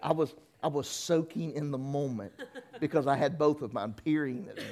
I 0.02 0.12
was 0.12 0.34
I 0.62 0.68
was 0.68 0.88
soaking 0.88 1.52
in 1.52 1.70
the 1.70 1.78
moment 1.78 2.32
because 2.80 3.06
I 3.06 3.16
had 3.16 3.38
both 3.38 3.62
of 3.62 3.72
mine 3.72 3.94
peering 4.04 4.46
at 4.48 4.56
me. 4.56 4.64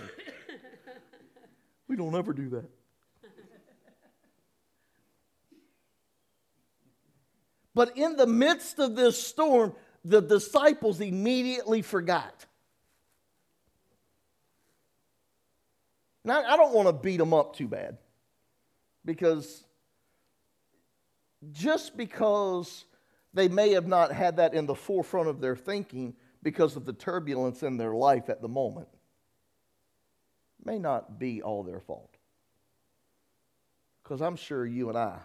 We 1.86 1.96
don't 1.96 2.14
ever 2.14 2.32
do 2.32 2.48
that. 2.50 2.70
But 7.74 7.96
in 7.96 8.16
the 8.16 8.26
midst 8.26 8.78
of 8.80 8.96
this 8.96 9.22
storm, 9.22 9.72
the 10.04 10.20
disciples 10.20 11.00
immediately 11.00 11.82
forgot. 11.82 12.44
Now, 16.24 16.42
I 16.42 16.56
don't 16.56 16.74
want 16.74 16.88
to 16.88 16.92
beat 16.92 17.18
them 17.18 17.32
up 17.32 17.54
too 17.54 17.68
bad 17.68 17.98
because 19.04 19.64
just 21.52 21.96
because 21.96 22.84
they 23.34 23.48
may 23.48 23.70
have 23.70 23.86
not 23.86 24.12
had 24.12 24.36
that 24.36 24.54
in 24.54 24.66
the 24.66 24.74
forefront 24.74 25.28
of 25.28 25.40
their 25.40 25.56
thinking 25.56 26.14
because 26.42 26.76
of 26.76 26.84
the 26.84 26.92
turbulence 26.92 27.62
in 27.62 27.76
their 27.76 27.94
life 27.94 28.28
at 28.28 28.42
the 28.42 28.48
moment. 28.48 28.88
May 30.64 30.78
not 30.78 31.18
be 31.18 31.42
all 31.42 31.62
their 31.62 31.80
fault. 31.80 32.14
Because 34.02 34.22
I'm 34.22 34.36
sure 34.36 34.64
you 34.66 34.88
and 34.88 34.98
I, 34.98 35.18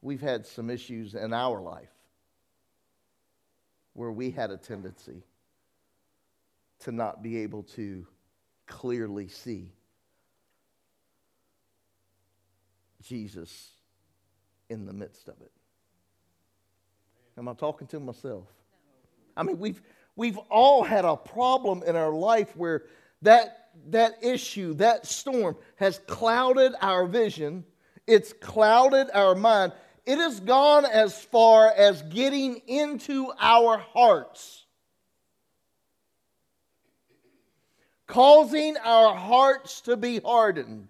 we've 0.00 0.20
had 0.20 0.46
some 0.46 0.70
issues 0.70 1.14
in 1.14 1.32
our 1.32 1.60
life 1.60 1.90
where 3.94 4.12
we 4.12 4.30
had 4.30 4.50
a 4.50 4.56
tendency 4.56 5.24
to 6.80 6.92
not 6.92 7.22
be 7.22 7.38
able 7.38 7.64
to 7.64 8.06
clearly 8.66 9.26
see 9.26 9.72
Jesus 13.02 13.70
in 14.68 14.86
the 14.86 14.92
midst 14.92 15.28
of 15.28 15.34
it. 15.40 15.50
Am 17.36 17.48
I 17.48 17.54
talking 17.54 17.86
to 17.88 18.00
myself? 18.00 18.44
I 19.36 19.42
mean, 19.44 19.58
we've, 19.58 19.80
we've 20.16 20.38
all 20.50 20.82
had 20.82 21.04
a 21.04 21.16
problem 21.16 21.82
in 21.86 21.94
our 21.94 22.12
life 22.12 22.56
where 22.56 22.84
that, 23.22 23.70
that 23.90 24.22
issue, 24.22 24.74
that 24.74 25.06
storm 25.06 25.56
has 25.76 26.00
clouded 26.06 26.72
our 26.80 27.06
vision, 27.06 27.64
it's 28.06 28.32
clouded 28.32 29.08
our 29.14 29.34
mind. 29.34 29.72
It 30.06 30.16
has 30.16 30.40
gone 30.40 30.86
as 30.86 31.22
far 31.22 31.70
as 31.70 32.00
getting 32.02 32.62
into 32.66 33.30
our 33.38 33.76
hearts, 33.76 34.64
causing 38.06 38.78
our 38.78 39.14
hearts 39.14 39.82
to 39.82 39.98
be 39.98 40.18
hardened. 40.20 40.88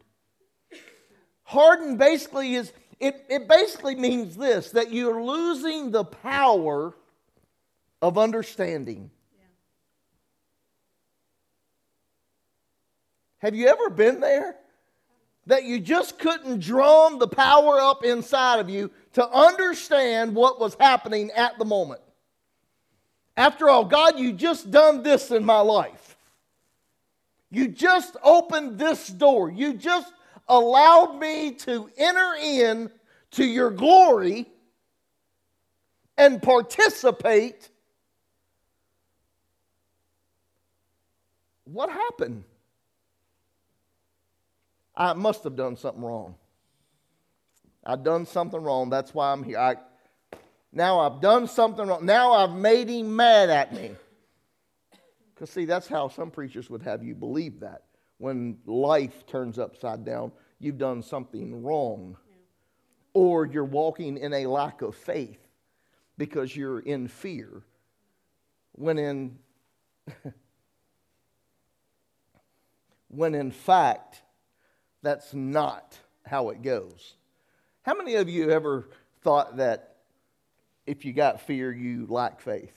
Hardened 1.42 1.98
basically 1.98 2.54
is 2.54 2.72
it, 3.00 3.24
it 3.28 3.48
basically 3.48 3.94
means 3.94 4.36
this 4.36 4.72
that 4.72 4.92
you're 4.92 5.22
losing 5.22 5.90
the 5.90 6.04
power 6.04 6.94
of 8.02 8.18
understanding. 8.18 9.10
Yeah. 9.38 9.44
Have 13.38 13.54
you 13.54 13.68
ever 13.68 13.90
been 13.90 14.20
there? 14.20 14.56
That 15.46 15.64
you 15.64 15.80
just 15.80 16.18
couldn't 16.18 16.60
drum 16.60 17.18
the 17.18 17.28
power 17.28 17.80
up 17.80 18.04
inside 18.04 18.60
of 18.60 18.68
you 18.68 18.90
to 19.14 19.26
understand 19.26 20.34
what 20.34 20.60
was 20.60 20.76
happening 20.78 21.30
at 21.30 21.58
the 21.58 21.64
moment. 21.64 22.02
After 23.34 23.70
all, 23.70 23.84
God, 23.84 24.18
you 24.18 24.32
just 24.32 24.70
done 24.70 25.02
this 25.02 25.30
in 25.30 25.44
my 25.44 25.60
life. 25.60 26.16
You 27.50 27.68
just 27.68 28.16
opened 28.22 28.78
this 28.78 29.08
door. 29.08 29.50
You 29.50 29.72
just 29.72 30.12
allowed 30.48 31.18
me 31.18 31.52
to 31.52 31.90
enter 31.96 32.34
in 32.40 32.90
to 33.32 33.44
your 33.44 33.70
glory 33.70 34.46
and 36.16 36.42
participate 36.42 37.68
what 41.64 41.90
happened? 41.90 42.44
I 44.96 45.12
must 45.12 45.44
have 45.44 45.54
done 45.54 45.76
something 45.76 46.02
wrong. 46.02 46.34
I've 47.84 48.02
done 48.02 48.26
something 48.26 48.60
wrong. 48.60 48.90
That's 48.90 49.14
why 49.14 49.32
I'm 49.32 49.44
here. 49.44 49.58
I, 49.58 49.76
now 50.72 51.00
I've 51.00 51.20
done 51.20 51.46
something 51.46 51.86
wrong. 51.86 52.04
Now 52.04 52.32
I've 52.32 52.52
made 52.52 52.88
him 52.88 53.14
mad 53.14 53.48
at 53.48 53.72
me. 53.72 53.92
Because, 55.34 55.50
see, 55.50 55.66
that's 55.66 55.86
how 55.86 56.08
some 56.08 56.30
preachers 56.30 56.68
would 56.68 56.82
have 56.82 57.04
you 57.04 57.14
believe 57.14 57.60
that. 57.60 57.82
When 58.18 58.58
life 58.66 59.26
turns 59.26 59.58
upside 59.58 60.04
down, 60.04 60.32
you've 60.58 60.78
done 60.78 61.02
something 61.02 61.62
wrong. 61.62 62.16
Yeah. 62.28 62.34
Or 63.14 63.46
you're 63.46 63.64
walking 63.64 64.18
in 64.18 64.32
a 64.32 64.46
lack 64.46 64.82
of 64.82 64.94
faith 64.94 65.40
because 66.16 66.54
you're 66.54 66.80
in 66.80 67.08
fear. 67.08 67.62
When 68.72 68.98
in, 68.98 69.38
when 73.08 73.34
in 73.34 73.52
fact, 73.52 74.22
that's 75.02 75.32
not 75.32 75.98
how 76.26 76.50
it 76.50 76.62
goes. 76.62 77.14
How 77.82 77.94
many 77.94 78.16
of 78.16 78.28
you 78.28 78.50
ever 78.50 78.88
thought 79.22 79.56
that 79.58 79.96
if 80.86 81.04
you 81.04 81.12
got 81.12 81.40
fear, 81.40 81.72
you 81.72 82.06
lack 82.08 82.40
faith? 82.40 82.74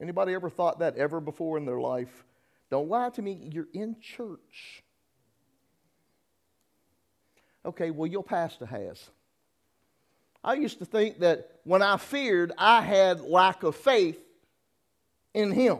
Anybody 0.00 0.34
ever 0.34 0.48
thought 0.48 0.78
that 0.78 0.96
ever 0.96 1.20
before 1.20 1.58
in 1.58 1.64
their 1.64 1.80
life? 1.80 2.24
Don't 2.70 2.88
lie 2.88 3.10
to 3.10 3.22
me, 3.22 3.48
you're 3.52 3.68
in 3.72 3.96
church. 4.00 4.82
Okay, 7.64 7.90
well, 7.90 8.06
your 8.06 8.22
pastor 8.22 8.66
has. 8.66 9.10
I 10.44 10.54
used 10.54 10.78
to 10.78 10.84
think 10.84 11.20
that 11.20 11.60
when 11.64 11.82
I 11.82 11.96
feared, 11.96 12.52
I 12.56 12.80
had 12.80 13.20
lack 13.20 13.62
of 13.62 13.74
faith 13.74 14.18
in 15.34 15.50
him 15.50 15.78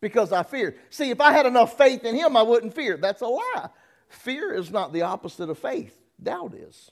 because 0.00 0.32
I 0.32 0.42
feared. 0.42 0.78
See, 0.90 1.10
if 1.10 1.20
I 1.20 1.32
had 1.32 1.46
enough 1.46 1.76
faith 1.76 2.04
in 2.04 2.14
him, 2.14 2.36
I 2.36 2.42
wouldn't 2.42 2.74
fear. 2.74 2.96
That's 2.96 3.20
a 3.20 3.26
lie. 3.26 3.68
Fear 4.08 4.54
is 4.54 4.70
not 4.70 4.92
the 4.92 5.02
opposite 5.02 5.48
of 5.48 5.58
faith, 5.58 5.96
doubt 6.22 6.54
is. 6.54 6.90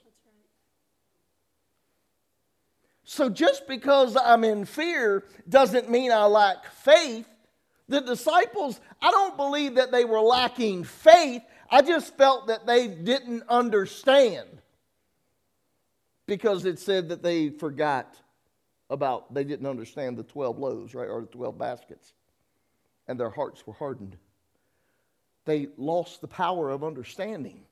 So 3.05 3.29
just 3.29 3.67
because 3.67 4.17
I'm 4.17 4.45
in 4.45 4.65
fear 4.65 5.25
doesn't 5.49 5.91
mean 5.91 6.13
I 6.13 6.25
lack 6.27 6.67
faith. 6.67 7.27
The 7.91 8.01
disciples, 8.01 8.81
I 9.03 9.11
don't 9.11 9.37
believe 9.37 9.75
that 9.75 9.91
they 9.91 10.05
were 10.05 10.21
lacking 10.21 10.85
faith. 10.85 11.43
I 11.69 11.83
just 11.83 12.17
felt 12.17 12.47
that 12.47 12.65
they 12.65 12.87
didn't 12.87 13.43
understand 13.49 14.47
because 16.27 16.67
it 16.67 16.79
said 16.79 17.09
that 17.09 17.21
they 17.21 17.49
forgot 17.49 18.15
about, 18.91 19.35
they 19.35 19.43
didn't 19.43 19.67
understand 19.67 20.17
the 20.17 20.23
12 20.23 20.57
loaves, 20.57 20.95
right, 20.95 21.09
or 21.09 21.23
the 21.23 21.27
12 21.27 21.59
baskets, 21.59 22.13
and 23.09 23.19
their 23.19 23.29
hearts 23.29 23.67
were 23.67 23.73
hardened. 23.73 24.17
They 25.45 25.67
lost 25.77 26.21
the 26.21 26.29
power 26.29 26.71
of 26.71 26.85
understanding, 26.85 27.63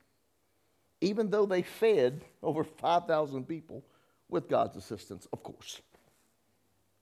even 1.00 1.30
though 1.30 1.46
they 1.46 1.62
fed 1.62 2.24
over 2.42 2.64
5,000 2.64 3.44
people 3.44 3.84
with 4.28 4.48
God's 4.48 4.76
assistance, 4.76 5.28
of 5.32 5.44
course. 5.44 5.80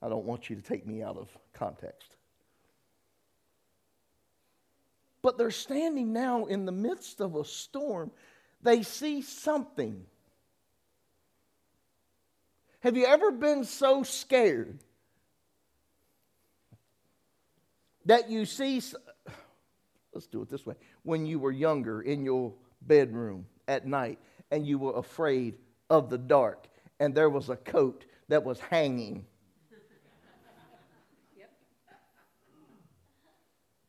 I 0.02 0.10
don't 0.10 0.26
want 0.26 0.50
you 0.50 0.56
to 0.56 0.62
take 0.62 0.86
me 0.86 1.02
out 1.02 1.16
of 1.16 1.30
context. 1.54 2.15
But 5.26 5.38
they're 5.38 5.50
standing 5.50 6.12
now 6.12 6.44
in 6.44 6.66
the 6.66 6.70
midst 6.70 7.20
of 7.20 7.34
a 7.34 7.44
storm. 7.44 8.12
They 8.62 8.84
see 8.84 9.22
something. 9.22 10.04
Have 12.78 12.96
you 12.96 13.06
ever 13.06 13.32
been 13.32 13.64
so 13.64 14.04
scared 14.04 14.78
that 18.04 18.30
you 18.30 18.44
see, 18.44 18.80
let's 20.14 20.28
do 20.28 20.42
it 20.42 20.48
this 20.48 20.64
way, 20.64 20.76
when 21.02 21.26
you 21.26 21.40
were 21.40 21.50
younger 21.50 22.02
in 22.02 22.24
your 22.24 22.52
bedroom 22.82 23.46
at 23.66 23.84
night 23.84 24.20
and 24.52 24.64
you 24.64 24.78
were 24.78 24.96
afraid 24.96 25.58
of 25.90 26.08
the 26.08 26.18
dark 26.18 26.68
and 27.00 27.12
there 27.12 27.30
was 27.30 27.48
a 27.50 27.56
coat 27.56 28.04
that 28.28 28.44
was 28.44 28.60
hanging. 28.60 29.26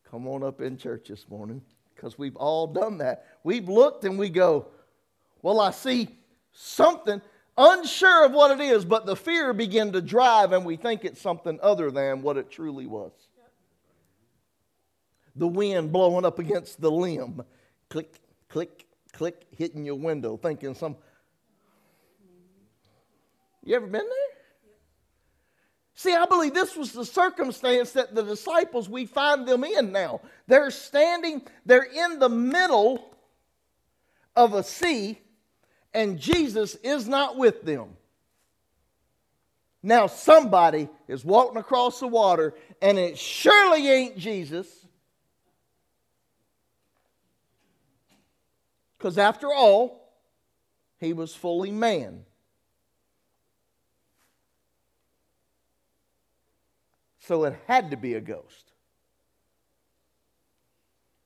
Come 0.10 0.28
on 0.28 0.44
up 0.44 0.62
in 0.62 0.78
church 0.78 1.08
this 1.10 1.28
morning 1.30 1.62
because 1.96 2.18
we've 2.18 2.36
all 2.36 2.68
done 2.68 3.00
that. 3.00 3.26
We've 3.44 3.68
looked 3.68 4.06
and 4.06 4.18
we 4.18 4.30
go, 4.30 4.68
Well, 5.42 5.60
I 5.60 5.72
see 5.72 6.10
something, 6.54 7.22
unsure 7.58 8.26
of 8.26 8.32
what 8.32 8.52
it 8.52 8.64
is, 8.64 8.86
but 8.86 9.06
the 9.06 9.16
fear 9.16 9.54
began 9.54 9.92
to 9.92 10.02
drive 10.02 10.54
and 10.54 10.66
we 10.66 10.78
think 10.78 11.04
it's 11.04 11.22
something 11.22 11.60
other 11.62 11.92
than 11.92 12.22
what 12.22 12.38
it 12.38 12.50
truly 12.50 12.86
was. 12.86 13.12
The 15.36 15.48
wind 15.48 15.92
blowing 15.92 16.26
up 16.26 16.40
against 16.40 16.82
the 16.82 16.90
limb, 16.92 17.44
click, 17.90 18.20
click, 18.50 18.86
click, 19.12 19.46
hitting 19.56 19.86
your 19.86 19.96
window, 19.96 20.38
thinking 20.38 20.74
some 20.74 20.96
you 23.68 23.76
ever 23.76 23.86
been 23.86 24.00
there? 24.00 24.27
See, 26.00 26.14
I 26.14 26.28
believe 26.28 26.54
this 26.54 26.76
was 26.76 26.92
the 26.92 27.04
circumstance 27.04 27.94
that 27.94 28.14
the 28.14 28.22
disciples, 28.22 28.88
we 28.88 29.08
find 29.08 29.48
them 29.48 29.64
in 29.64 29.92
now. 29.92 30.22
They're 30.46 30.70
standing, 30.70 31.42
they're 31.66 31.82
in 31.92 32.20
the 32.20 32.30
middle 32.30 33.18
of 34.36 34.54
a 34.54 34.62
sea, 34.62 35.20
and 35.96 36.20
Jesus 36.20 36.76
is 36.84 37.08
not 37.08 37.36
with 37.36 37.64
them. 37.64 37.98
Now, 39.82 40.06
somebody 40.06 40.88
is 41.08 41.26
walking 41.26 41.58
across 41.58 42.00
the 42.00 42.08
water, 42.08 42.54
and 42.80 43.00
it 43.00 43.18
surely 43.18 43.90
ain't 43.90 44.20
Jesus. 44.20 44.68
Because 49.00 49.18
after 49.18 49.52
all, 49.52 50.14
he 51.00 51.14
was 51.14 51.34
fully 51.34 51.72
man. 51.72 52.27
So 57.28 57.44
it 57.44 57.60
had 57.68 57.92
to 57.92 57.98
be 57.98 58.14
a 58.14 58.22
ghost. 58.22 58.72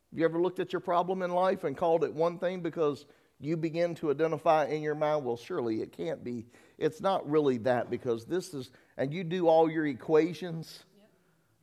Have 0.09 0.17
you 0.17 0.25
ever 0.25 0.41
looked 0.41 0.59
at 0.59 0.73
your 0.73 0.79
problem 0.79 1.21
in 1.21 1.29
life 1.29 1.63
and 1.63 1.77
called 1.77 2.03
it 2.03 2.11
one 2.11 2.39
thing 2.39 2.61
because 2.61 3.05
you 3.39 3.55
begin 3.55 3.93
to 3.95 4.09
identify 4.09 4.65
in 4.65 4.81
your 4.81 4.95
mind, 4.95 5.23
well, 5.23 5.37
surely 5.37 5.83
it 5.83 5.95
can't 5.95 6.23
be. 6.23 6.47
It's 6.79 7.01
not 7.01 7.29
really 7.29 7.59
that 7.59 7.91
because 7.91 8.25
this 8.25 8.55
is, 8.55 8.71
and 8.97 9.13
you 9.13 9.23
do 9.23 9.47
all 9.47 9.69
your 9.69 9.85
equations. 9.85 10.79
Yep. 10.97 11.09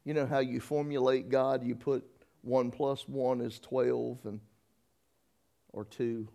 You 0.04 0.14
know 0.14 0.26
how 0.26 0.38
you 0.38 0.60
formulate 0.60 1.30
God, 1.30 1.64
you 1.64 1.74
put 1.74 2.04
1 2.42 2.70
plus 2.70 3.08
1 3.08 3.40
is 3.40 3.58
12 3.58 4.18
and 4.24 4.40
or 5.72 5.84
2. 5.84 6.28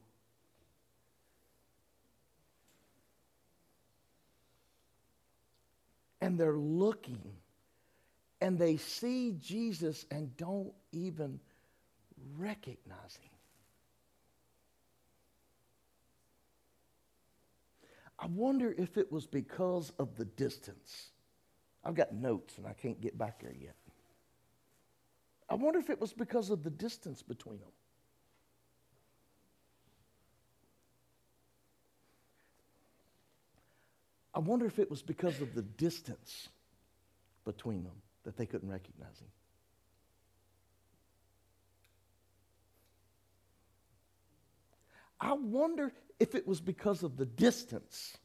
And 6.19 6.37
they're 6.37 6.57
looking 6.57 7.31
and 8.43 8.59
they 8.59 8.75
see 8.75 9.37
Jesus 9.39 10.05
and 10.11 10.35
don't 10.35 10.73
even 10.91 11.39
recognize 12.37 13.15
him. 13.15 13.31
I 18.19 18.25
wonder 18.25 18.75
if 18.77 18.97
it 18.97 19.09
was 19.09 19.25
because 19.25 19.93
of 19.97 20.17
the 20.17 20.25
distance. 20.25 21.11
I've 21.85 21.95
got 21.95 22.13
notes 22.13 22.57
and 22.57 22.67
I 22.67 22.73
can't 22.73 22.99
get 22.99 23.17
back 23.17 23.41
there 23.41 23.55
yet. 23.57 23.77
I 25.49 25.55
wonder 25.55 25.79
if 25.79 25.89
it 25.89 26.01
was 26.01 26.11
because 26.11 26.49
of 26.49 26.63
the 26.63 26.69
distance 26.69 27.21
between 27.21 27.59
them. 27.59 27.71
I 34.35 34.39
wonder 34.39 34.65
if 34.65 34.79
it 34.79 34.89
was 34.89 35.01
because 35.01 35.39
of 35.39 35.55
the 35.55 35.61
distance 35.61 36.49
between 37.45 37.85
them 37.85 38.01
that 38.23 38.37
they 38.37 38.45
couldn't 38.45 38.69
recognize 38.69 39.19
him. 39.19 39.27
I 45.19 45.33
wonder 45.33 45.91
if 46.19 46.35
it 46.35 46.47
was 46.47 46.59
because 46.59 47.03
of 47.03 47.15
the 47.15 47.25
distance. 47.25 48.17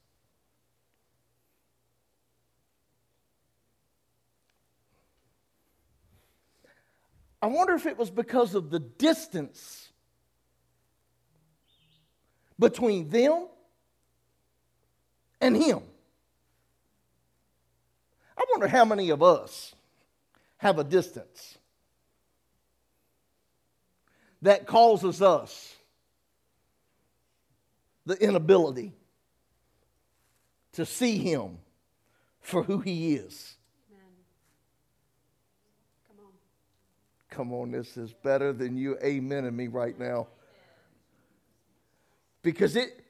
I 7.41 7.47
wonder 7.47 7.75
if 7.75 7.87
it 7.87 7.97
was 7.97 8.11
because 8.11 8.57
of 8.57 8.71
the 8.71 8.81
distance 8.81 9.91
between 12.59 13.09
them 13.11 13.47
and 15.41 15.57
him. 15.57 15.81
I 18.37 18.45
wonder 18.51 18.67
how 18.67 18.85
many 18.85 19.11
of 19.11 19.23
us 19.23 19.75
have 20.59 20.79
a 20.79 20.85
distance 20.85 21.59
that 24.43 24.67
causes 24.67 25.21
us 25.21 25.75
the 28.07 28.15
inability 28.23 28.93
to 30.73 30.87
see 30.87 31.19
him 31.19 31.59
for 32.41 32.63
who 32.63 32.79
he 32.79 33.15
is. 33.15 33.59
come 37.39 37.53
on, 37.53 37.71
this 37.71 37.97
is 37.97 38.13
better 38.13 38.53
than 38.53 38.77
you 38.77 38.97
amening 38.97 39.55
me 39.55 39.69
right 39.69 39.97
now. 39.97 40.27
Because 42.43 42.75
it, 42.75 43.05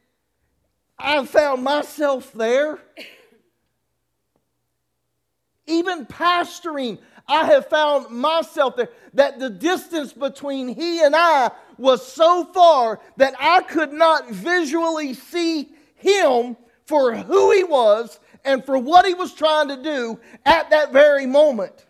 I 0.98 1.24
found 1.24 1.64
myself 1.64 2.30
there. 2.34 2.78
Even 5.66 6.04
pastoring, 6.04 6.98
I 7.28 7.44
have 7.46 7.68
found 7.68 8.10
myself 8.10 8.76
there 8.76 8.88
that 9.14 9.38
the 9.38 9.50
distance 9.50 10.12
between 10.12 10.68
he 10.68 11.02
and 11.02 11.14
I 11.14 11.50
was 11.76 12.06
so 12.06 12.44
far 12.46 13.00
that 13.16 13.34
I 13.38 13.62
could 13.62 13.92
not 13.92 14.30
visually 14.30 15.14
see 15.14 15.68
him 15.94 16.56
for 16.86 17.14
who 17.14 17.52
he 17.52 17.64
was 17.64 18.18
and 18.44 18.64
for 18.64 18.78
what 18.78 19.06
he 19.06 19.14
was 19.14 19.34
trying 19.34 19.68
to 19.68 19.82
do 19.82 20.18
at 20.46 20.70
that 20.70 20.92
very 20.92 21.26
moment. 21.26 21.84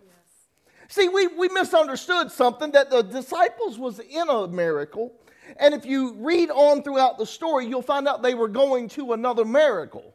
See, 0.88 1.08
we, 1.08 1.26
we 1.28 1.48
misunderstood 1.48 2.32
something 2.32 2.72
that 2.72 2.90
the 2.90 3.02
disciples 3.02 3.78
was 3.78 4.00
in 4.00 4.28
a 4.28 4.48
miracle. 4.48 5.12
And 5.58 5.74
if 5.74 5.84
you 5.86 6.14
read 6.14 6.50
on 6.50 6.82
throughout 6.82 7.18
the 7.18 7.26
story, 7.26 7.66
you'll 7.66 7.82
find 7.82 8.08
out 8.08 8.22
they 8.22 8.34
were 8.34 8.48
going 8.48 8.88
to 8.90 9.12
another 9.12 9.44
miracle. 9.44 10.14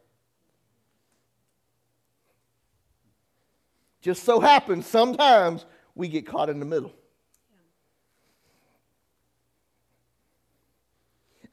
Just 4.04 4.24
so 4.24 4.38
happens 4.38 4.86
sometimes 4.86 5.64
we 5.94 6.08
get 6.08 6.26
caught 6.26 6.50
in 6.50 6.60
the 6.60 6.66
middle. 6.66 6.92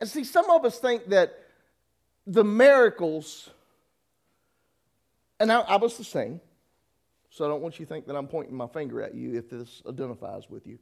And 0.01 0.09
see, 0.09 0.25
some 0.25 0.49
of 0.49 0.65
us 0.65 0.77
think 0.77 1.07
that 1.11 1.31
the 2.27 2.43
miracles, 2.43 3.49
and 5.39 5.49
I, 5.49 5.61
I, 5.61 5.75
was 5.77 5.97
the 5.97 6.03
same, 6.03 6.41
so 7.29 7.45
I 7.45 7.47
don't 7.47 7.61
want 7.61 7.79
you 7.79 7.85
to 7.85 7.89
think 7.89 8.05
that 8.07 8.17
I'm 8.17 8.27
pointing 8.27 8.53
my 8.53 8.67
finger 8.67 9.01
at 9.01 9.15
you 9.15 9.35
if 9.37 9.49
this 9.49 9.81
identifies 9.87 10.49
with 10.49 10.67
you. 10.67 10.77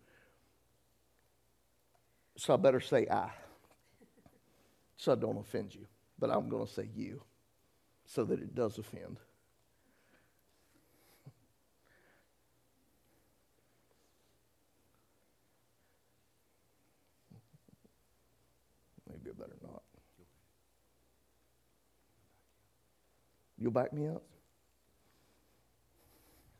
So 2.35 2.55
I 2.55 2.57
better 2.57 2.79
say 2.79 3.05
I, 3.11 3.29
so 4.97 5.11
I 5.11 5.15
don't 5.15 5.37
offend 5.37 5.75
you. 5.75 5.85
But 6.17 6.31
I'm 6.31 6.49
going 6.49 6.65
to 6.65 6.73
say 6.73 6.89
you, 6.95 7.21
so 8.05 8.23
that 8.23 8.39
it 8.39 8.55
does 8.55 8.79
offend. 8.79 9.19
You'll 23.59 23.71
back 23.71 23.91
me 23.91 24.07
up? 24.07 24.23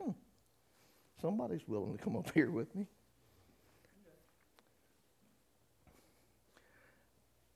Hmm. 0.02 0.12
Somebody's 1.22 1.68
willing 1.68 1.98
to 1.98 2.04
come 2.04 2.18
up 2.18 2.32
here 2.34 2.52
with 2.52 2.76
me. 2.76 2.88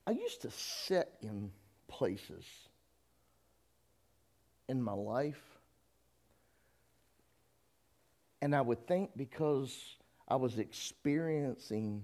I 0.06 0.12
used 0.12 0.42
to 0.42 0.52
sit 0.52 1.10
in 1.22 1.52
places 1.88 2.46
in 4.68 4.82
my 4.82 4.94
life, 4.94 5.42
and 8.42 8.54
I 8.54 8.62
would 8.62 8.86
think 8.86 9.12
because 9.16 9.96
I 10.28 10.36
was 10.36 10.60
experiencing 10.60 12.04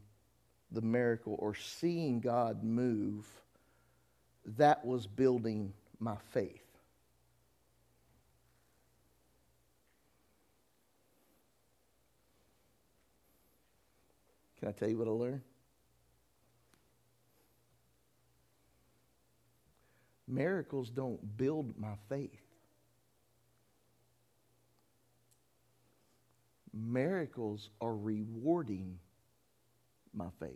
the 0.72 0.82
miracle 0.82 1.36
or 1.40 1.56
seeing 1.56 2.22
God 2.22 2.64
move, 2.64 3.28
that 4.58 4.86
was 4.86 5.06
building 5.08 5.74
my 6.00 6.16
faith. 6.32 6.69
Can 14.60 14.68
I 14.68 14.72
tell 14.72 14.90
you 14.90 14.98
what 14.98 15.08
I 15.08 15.12
learned? 15.12 15.42
Miracles 20.28 20.90
don't 20.90 21.38
build 21.38 21.74
my 21.78 21.96
faith. 22.08 22.42
Miracles 26.72 27.70
are 27.82 27.96
rewarding 27.96 29.00
my 30.14 30.28
faith. 30.40 30.52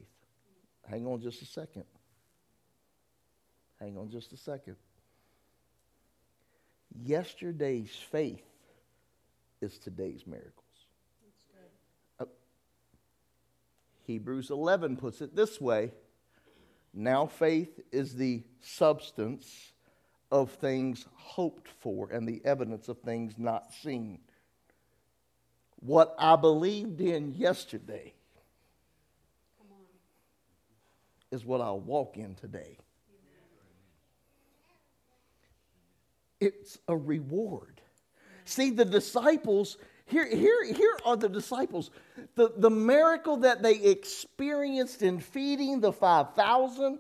Hang 0.87 1.07
on 1.07 1.21
just 1.21 1.41
a 1.41 1.45
second. 1.45 1.85
Hang 3.79 3.97
on 3.97 4.09
just 4.09 4.31
a 4.31 4.37
second. 4.37 4.75
Yesterday's 7.03 7.95
faith 8.11 8.45
is 9.61 9.79
today's 9.79 10.27
miracle. 10.27 10.62
Hebrews 14.05 14.49
11 14.49 14.97
puts 14.97 15.21
it 15.21 15.35
this 15.35 15.59
way 15.59 15.91
Now 16.93 17.25
faith 17.25 17.79
is 17.91 18.15
the 18.15 18.43
substance 18.61 19.73
of 20.31 20.51
things 20.51 21.05
hoped 21.13 21.67
for 21.67 22.09
and 22.11 22.27
the 22.27 22.41
evidence 22.43 22.87
of 22.89 22.99
things 22.99 23.35
not 23.37 23.71
seen. 23.73 24.19
What 25.79 26.15
I 26.17 26.35
believed 26.35 27.01
in 27.01 27.33
yesterday 27.33 28.13
is 31.31 31.43
what 31.43 31.61
I'll 31.61 31.79
walk 31.79 32.17
in 32.17 32.35
today. 32.35 32.77
It's 36.39 36.77
a 36.87 36.95
reward. 36.95 37.81
See, 38.45 38.69
the 38.69 38.85
disciples 38.85 39.77
here, 40.13 40.27
here, 40.27 40.63
here 40.63 40.97
are 41.03 41.17
the 41.17 41.27
disciples. 41.27 41.89
The, 42.35 42.53
the 42.55 42.69
miracle 42.69 43.37
that 43.37 43.63
they 43.63 43.73
experienced 43.73 45.01
in 45.01 45.19
feeding 45.19 45.81
the 45.81 45.91
5,000 45.91 46.99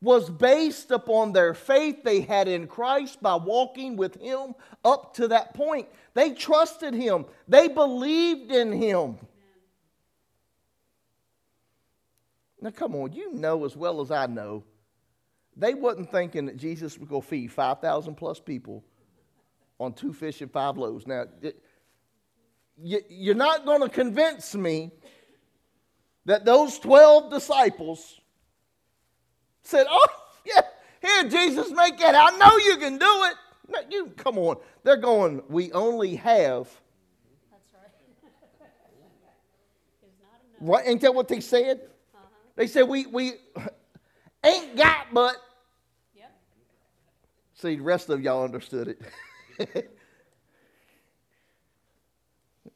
was 0.00 0.28
based 0.28 0.90
upon 0.90 1.32
their 1.32 1.54
faith 1.54 2.02
they 2.02 2.22
had 2.22 2.48
in 2.48 2.66
Christ 2.66 3.22
by 3.22 3.36
walking 3.36 3.96
with 3.96 4.20
Him 4.20 4.54
up 4.84 5.14
to 5.14 5.28
that 5.28 5.54
point. 5.54 5.88
They 6.14 6.32
trusted 6.32 6.94
Him, 6.94 7.26
they 7.46 7.68
believed 7.68 8.50
in 8.50 8.72
Him. 8.72 9.18
Now, 12.60 12.70
come 12.70 12.94
on, 12.94 13.12
you 13.12 13.34
know 13.34 13.66
as 13.66 13.76
well 13.76 14.00
as 14.00 14.10
I 14.10 14.26
know, 14.26 14.64
they 15.54 15.74
wasn't 15.74 16.10
thinking 16.10 16.46
that 16.46 16.56
Jesus 16.56 16.98
would 16.98 17.08
go 17.08 17.20
feed 17.20 17.52
5,000 17.52 18.14
plus 18.14 18.40
people 18.40 18.82
on 19.78 19.92
two 19.92 20.12
fish 20.12 20.40
and 20.40 20.50
five 20.50 20.76
loaves. 20.76 21.06
Now, 21.06 21.26
it, 21.42 21.60
you, 22.76 23.00
you're 23.08 23.34
not 23.34 23.64
going 23.64 23.80
to 23.80 23.88
convince 23.88 24.54
me 24.54 24.90
that 26.26 26.44
those 26.44 26.78
12 26.78 27.30
disciples 27.30 28.20
said, 29.62 29.86
Oh, 29.88 30.06
yeah, 30.46 30.60
here, 31.02 31.28
Jesus, 31.28 31.70
make 31.70 32.00
it. 32.00 32.14
I 32.14 32.36
know 32.36 32.56
you 32.58 32.76
can 32.78 32.98
do 32.98 33.24
it. 33.24 33.34
No, 33.68 33.78
you 33.90 34.06
come 34.16 34.38
on. 34.38 34.56
They're 34.82 34.96
going, 34.96 35.42
We 35.48 35.72
only 35.72 36.16
have. 36.16 36.68
That's 37.50 37.64
right. 37.72 37.90
right? 40.60 40.84
Ain't 40.86 41.00
that 41.02 41.14
what 41.14 41.28
they 41.28 41.40
said? 41.40 41.80
Uh-huh. 42.14 42.26
They 42.56 42.66
said, 42.66 42.82
We, 42.82 43.06
we 43.06 43.32
ain't 44.44 44.76
got 44.76 45.06
but. 45.12 45.36
Yep. 46.16 46.32
See, 47.54 47.76
the 47.76 47.82
rest 47.82 48.10
of 48.10 48.20
y'all 48.22 48.44
understood 48.44 48.88
it. 48.88 49.00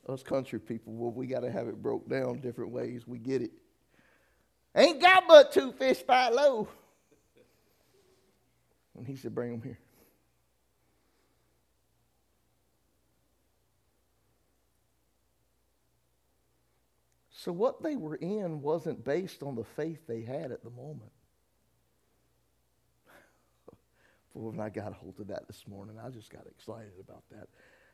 Us 0.08 0.22
country 0.22 0.58
people, 0.60 0.94
well, 0.94 1.10
we 1.10 1.26
got 1.26 1.40
to 1.40 1.50
have 1.50 1.68
it 1.68 1.82
broke 1.82 2.08
down 2.08 2.40
different 2.40 2.70
ways. 2.72 3.06
We 3.06 3.18
get 3.18 3.42
it. 3.42 3.50
Ain't 4.74 5.00
got 5.00 5.24
but 5.28 5.52
two 5.52 5.72
fish, 5.72 5.98
five 5.98 6.32
low. 6.32 6.68
And 8.96 9.06
he 9.06 9.16
said, 9.16 9.34
Bring 9.34 9.50
them 9.52 9.62
here. 9.62 9.78
So, 17.30 17.52
what 17.52 17.82
they 17.82 17.96
were 17.96 18.16
in 18.16 18.62
wasn't 18.62 19.04
based 19.04 19.42
on 19.44 19.54
the 19.54 19.64
faith 19.64 20.00
they 20.08 20.22
had 20.22 20.50
at 20.50 20.64
the 20.64 20.70
moment. 20.70 21.12
Well, 24.34 24.52
when 24.52 24.60
I 24.60 24.68
got 24.68 24.92
a 24.92 24.94
hold 24.94 25.18
of 25.20 25.28
that 25.28 25.46
this 25.46 25.64
morning, 25.66 25.96
I 26.04 26.10
just 26.10 26.30
got 26.30 26.46
excited 26.46 26.92
about 27.00 27.22
that. 27.30 27.48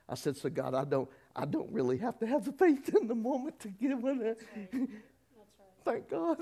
I 0.07 0.15
said, 0.15 0.37
"So 0.37 0.49
God, 0.49 0.73
I 0.73 0.83
don't, 0.83 1.09
I 1.35 1.45
don't 1.45 1.71
really 1.71 1.97
have 1.97 2.19
to 2.19 2.27
have 2.27 2.45
the 2.45 2.51
faith 2.51 2.93
in 2.93 3.07
the 3.07 3.15
moment 3.15 3.59
to 3.61 3.69
give 3.69 4.05
it." 4.05 4.19
That's 4.19 4.41
right. 4.55 4.69
That's 4.71 4.79
right. 4.79 4.89
Thank 5.85 6.09
God. 6.09 6.37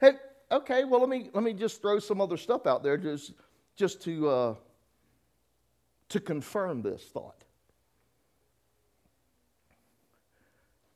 hey, 0.00 0.12
okay. 0.52 0.84
Well, 0.84 1.00
let 1.00 1.08
me 1.08 1.30
let 1.32 1.42
me 1.42 1.52
just 1.52 1.82
throw 1.82 1.98
some 1.98 2.20
other 2.20 2.36
stuff 2.36 2.66
out 2.66 2.82
there, 2.82 2.96
just 2.96 3.32
just 3.76 4.00
to 4.02 4.28
uh, 4.28 4.54
to 6.10 6.20
confirm 6.20 6.82
this 6.82 7.02
thought. 7.02 7.44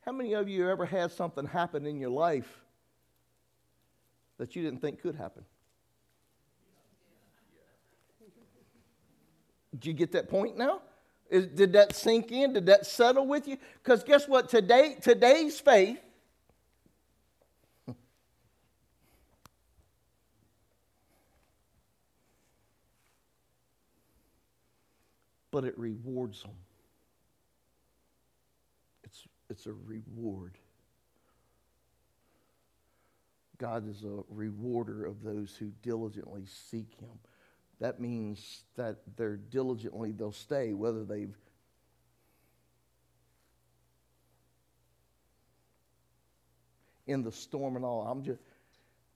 How 0.09 0.13
many 0.13 0.33
of 0.33 0.49
you 0.49 0.69
ever 0.71 0.87
had 0.87 1.13
something 1.13 1.45
happen 1.45 1.85
in 1.85 2.01
your 2.01 2.11
life 2.11 2.65
that 4.39 4.57
you 4.57 4.63
didn't 4.63 4.81
think 4.81 5.03
could 5.03 5.15
happen? 5.15 5.45
Do 9.79 9.89
you 9.89 9.95
get 9.95 10.13
that 10.13 10.29
point 10.29 10.57
now? 10.57 10.83
Is, 11.31 11.47
did 11.47 11.73
that 11.75 11.95
sink 11.95 12.33
in? 12.33 12.55
Did 12.55 12.67
that 12.67 12.87
settle 12.87 13.27
with 13.27 13.47
you? 13.47 13.59
Because 13.83 14.03
guess 14.03 14.27
what? 14.27 14.49
Today, 14.49 14.97
today's 15.01 15.61
faith 15.61 15.99
but 25.51 25.65
it 25.65 25.77
rewards 25.79 26.43
them. 26.43 26.53
It's, 29.03 29.27
it's 29.51 29.67
a 29.67 29.73
reward. 29.73 30.53
God 33.59 33.89
is 33.91 34.05
a 34.05 34.23
rewarder 34.29 35.05
of 35.05 35.23
those 35.23 35.57
who 35.59 35.73
diligently 35.83 36.45
seek 36.47 36.95
Him. 37.01 37.19
That 37.81 38.01
means 38.01 38.65
that 38.77 38.97
they're 39.17 39.37
diligently, 39.37 40.13
they'll 40.13 40.33
stay, 40.33 40.73
whether 40.73 41.05
they've 41.05 41.35
in 47.09 47.23
the 47.23 47.33
storm 47.33 47.75
and 47.75 47.85
all. 47.85 48.03
I'm 48.03 48.23
just, 48.23 48.41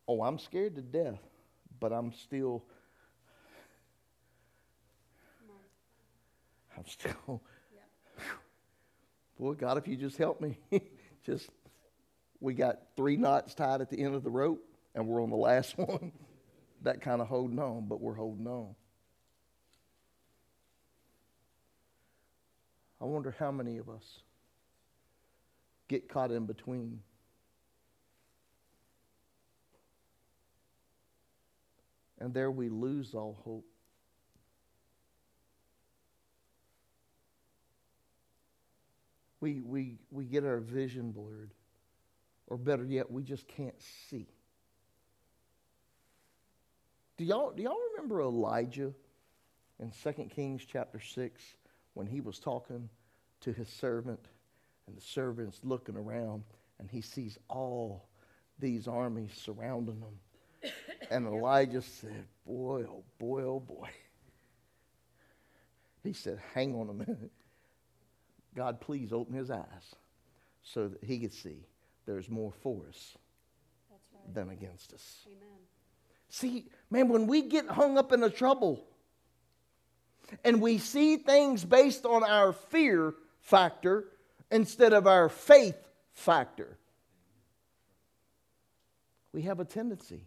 oh, 0.08 0.22
I'm 0.22 0.38
scared 0.38 0.76
to 0.76 0.82
death, 0.82 1.20
but 1.78 1.92
I'm 1.92 2.12
still, 2.12 2.64
I'm 6.76 6.86
still, 6.86 7.42
boy, 9.38 9.54
God, 9.54 9.76
if 9.76 9.86
you 9.86 9.96
just 9.96 10.16
help 10.16 10.40
me, 10.40 10.58
just, 11.26 11.50
we 12.40 12.54
got 12.54 12.78
three 12.96 13.16
knots 13.16 13.54
tied 13.54 13.80
at 13.80 13.90
the 13.90 14.02
end 14.02 14.14
of 14.14 14.24
the 14.24 14.30
rope, 14.30 14.64
and 14.94 15.06
we're 15.06 15.22
on 15.22 15.30
the 15.30 15.36
last 15.36 15.76
one. 15.78 16.12
That 16.82 17.00
kind 17.00 17.20
of 17.20 17.28
holding 17.28 17.58
on, 17.58 17.86
but 17.88 18.00
we're 18.00 18.14
holding 18.14 18.46
on. 18.46 18.74
I 23.00 23.04
wonder 23.04 23.34
how 23.38 23.50
many 23.50 23.78
of 23.78 23.88
us 23.88 24.20
get 25.88 26.08
caught 26.08 26.30
in 26.30 26.46
between. 26.46 27.00
And 32.20 32.32
there 32.32 32.52
we 32.52 32.68
lose 32.68 33.14
all 33.14 33.36
hope. 33.44 33.66
We, 39.40 39.60
we, 39.60 39.98
we 40.12 40.24
get 40.24 40.44
our 40.44 40.60
vision 40.60 41.10
blurred. 41.10 41.50
Or 42.46 42.56
better 42.56 42.84
yet, 42.84 43.10
we 43.10 43.24
just 43.24 43.48
can't 43.48 43.74
see. 44.08 44.28
Do 47.16 47.24
y'all, 47.24 47.52
do 47.52 47.62
y'all 47.62 47.76
remember 47.94 48.20
Elijah 48.20 48.92
in 49.78 49.92
2 50.02 50.12
Kings 50.34 50.62
chapter 50.66 50.98
6 50.98 51.42
when 51.94 52.06
he 52.06 52.20
was 52.20 52.38
talking 52.38 52.88
to 53.40 53.52
his 53.52 53.68
servant 53.68 54.20
and 54.86 54.96
the 54.96 55.00
servant's 55.00 55.60
looking 55.62 55.96
around 55.96 56.44
and 56.78 56.90
he 56.90 57.00
sees 57.00 57.38
all 57.48 58.08
these 58.58 58.88
armies 58.88 59.32
surrounding 59.34 60.00
them? 60.00 60.72
And 61.10 61.26
Elijah 61.26 61.82
said, 61.82 62.24
Boy, 62.46 62.84
oh 62.88 63.04
boy, 63.18 63.42
oh 63.42 63.60
boy. 63.60 63.90
He 66.02 66.12
said, 66.12 66.38
Hang 66.54 66.74
on 66.74 66.88
a 66.88 66.92
minute. 66.92 67.30
God, 68.54 68.80
please 68.80 69.12
open 69.12 69.34
his 69.34 69.50
eyes 69.50 69.94
so 70.62 70.88
that 70.88 71.02
he 71.04 71.18
could 71.18 71.32
see 71.32 71.66
there's 72.06 72.28
more 72.28 72.52
for 72.62 72.82
us 72.88 73.16
right. 73.90 74.34
than 74.34 74.50
against 74.50 74.92
us. 74.92 75.26
Amen. 75.26 75.61
See, 76.32 76.64
man, 76.90 77.10
when 77.10 77.26
we 77.26 77.42
get 77.42 77.68
hung 77.68 77.98
up 77.98 78.10
in 78.10 78.20
the 78.20 78.30
trouble 78.30 78.82
and 80.42 80.62
we 80.62 80.78
see 80.78 81.18
things 81.18 81.62
based 81.62 82.06
on 82.06 82.24
our 82.24 82.54
fear 82.54 83.12
factor 83.40 84.06
instead 84.50 84.94
of 84.94 85.06
our 85.06 85.28
faith 85.28 85.76
factor, 86.14 86.78
we 89.34 89.42
have 89.42 89.60
a 89.60 89.66
tendency. 89.66 90.24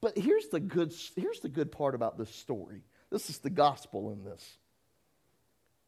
But 0.00 0.18
here's 0.18 0.48
the 0.48 0.58
good, 0.58 0.92
here's 1.14 1.38
the 1.38 1.48
good 1.48 1.70
part 1.70 1.94
about 1.94 2.18
this 2.18 2.34
story. 2.34 2.82
This 3.08 3.30
is 3.30 3.38
the 3.38 3.50
gospel 3.50 4.10
in 4.10 4.24
this. 4.24 4.58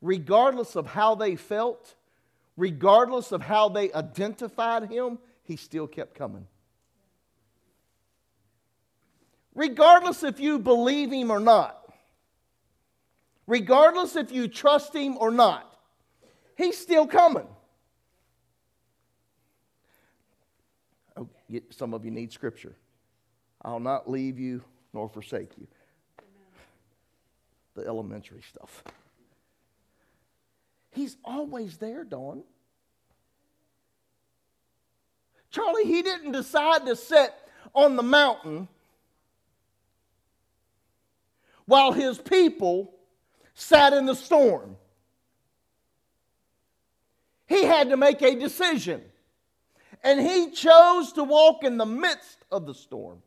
Regardless 0.00 0.76
of 0.76 0.86
how 0.86 1.16
they 1.16 1.34
felt, 1.34 1.96
regardless 2.56 3.32
of 3.32 3.42
how 3.42 3.70
they 3.70 3.92
identified 3.92 4.88
him, 4.88 5.18
he 5.42 5.56
still 5.56 5.88
kept 5.88 6.14
coming. 6.14 6.46
Regardless 9.58 10.22
if 10.22 10.38
you 10.38 10.60
believe 10.60 11.10
him 11.10 11.32
or 11.32 11.40
not, 11.40 11.92
regardless 13.48 14.14
if 14.14 14.30
you 14.30 14.46
trust 14.46 14.94
him 14.94 15.18
or 15.18 15.32
not, 15.32 15.76
he's 16.56 16.78
still 16.78 17.08
coming. 17.08 17.48
Oh, 21.16 21.28
some 21.70 21.92
of 21.92 22.04
you 22.04 22.12
need 22.12 22.32
scripture. 22.32 22.76
I'll 23.60 23.80
not 23.80 24.08
leave 24.08 24.38
you 24.38 24.62
nor 24.94 25.08
forsake 25.08 25.50
you. 25.58 25.66
The 27.74 27.84
elementary 27.84 28.42
stuff. 28.48 28.84
He's 30.92 31.16
always 31.24 31.78
there, 31.78 32.04
Dawn. 32.04 32.44
Charlie, 35.50 35.86
he 35.86 36.02
didn't 36.02 36.30
decide 36.30 36.86
to 36.86 36.94
sit 36.94 37.34
on 37.74 37.96
the 37.96 38.04
mountain 38.04 38.68
while 41.68 41.92
his 41.92 42.16
people 42.16 42.94
sat 43.52 43.92
in 43.92 44.06
the 44.06 44.14
storm. 44.14 44.74
He 47.46 47.62
had 47.64 47.90
to 47.90 47.96
make 47.98 48.22
a 48.22 48.34
decision. 48.34 49.02
And 50.02 50.18
he 50.18 50.50
chose 50.50 51.12
to 51.12 51.24
walk 51.24 51.64
in 51.64 51.76
the 51.76 51.84
midst 51.84 52.38
of 52.50 52.64
the 52.64 52.72
storm 52.72 53.18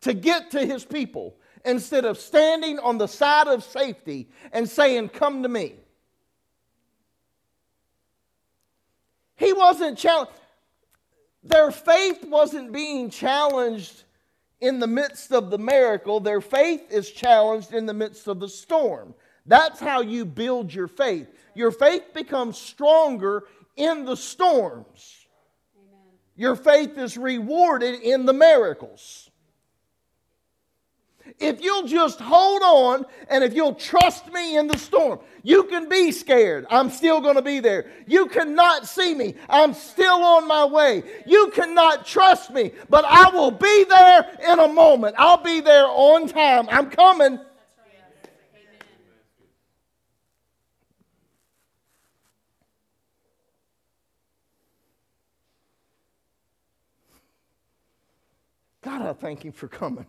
to 0.00 0.14
get 0.14 0.52
to 0.52 0.64
his 0.64 0.86
people 0.86 1.36
instead 1.62 2.06
of 2.06 2.16
standing 2.16 2.78
on 2.78 2.96
the 2.96 3.06
side 3.06 3.48
of 3.48 3.62
safety 3.62 4.30
and 4.52 4.66
saying, 4.66 5.10
Come 5.10 5.42
to 5.42 5.48
me. 5.50 5.74
He 9.36 9.52
wasn't 9.52 9.98
challenged. 9.98 10.32
Their 11.44 11.70
faith 11.70 12.24
wasn't 12.24 12.72
being 12.72 13.10
challenged 13.10 14.04
in 14.62 14.78
the 14.78 14.86
midst 14.86 15.32
of 15.32 15.50
the 15.50 15.58
miracle, 15.58 16.20
their 16.20 16.40
faith 16.40 16.84
is 16.88 17.10
challenged 17.10 17.74
in 17.74 17.84
the 17.84 17.92
midst 17.92 18.28
of 18.28 18.38
the 18.38 18.48
storm. 18.48 19.12
That's 19.44 19.80
how 19.80 20.02
you 20.02 20.24
build 20.24 20.72
your 20.72 20.86
faith. 20.86 21.26
Your 21.56 21.72
faith 21.72 22.14
becomes 22.14 22.58
stronger 22.58 23.42
in 23.76 24.04
the 24.04 24.16
storms. 24.16 25.26
Amen. 25.76 25.98
Your 26.36 26.54
faith 26.54 26.96
is 26.96 27.18
rewarded 27.18 28.00
in 28.02 28.24
the 28.24 28.32
miracles. 28.32 29.31
If 31.38 31.62
you'll 31.62 31.86
just 31.86 32.20
hold 32.20 32.62
on 32.62 33.04
and 33.28 33.42
if 33.42 33.54
you'll 33.54 33.74
trust 33.74 34.32
me 34.32 34.56
in 34.56 34.66
the 34.66 34.78
storm, 34.78 35.20
you 35.42 35.64
can 35.64 35.88
be 35.88 36.12
scared. 36.12 36.66
I'm 36.70 36.90
still 36.90 37.20
going 37.20 37.36
to 37.36 37.42
be 37.42 37.60
there. 37.60 37.90
You 38.06 38.26
cannot 38.26 38.86
see 38.86 39.14
me. 39.14 39.34
I'm 39.48 39.74
still 39.74 40.22
on 40.22 40.46
my 40.46 40.64
way. 40.64 41.02
You 41.26 41.50
cannot 41.54 42.06
trust 42.06 42.50
me, 42.50 42.72
but 42.88 43.04
I 43.04 43.30
will 43.30 43.50
be 43.50 43.84
there 43.84 44.38
in 44.48 44.60
a 44.60 44.68
moment. 44.68 45.16
I'll 45.18 45.42
be 45.42 45.60
there 45.60 45.86
on 45.86 46.28
time. 46.28 46.68
I'm 46.70 46.90
coming. 46.90 47.38
God, 58.82 59.02
I 59.02 59.12
thank 59.12 59.44
you 59.44 59.52
for 59.52 59.68
coming. 59.68 60.06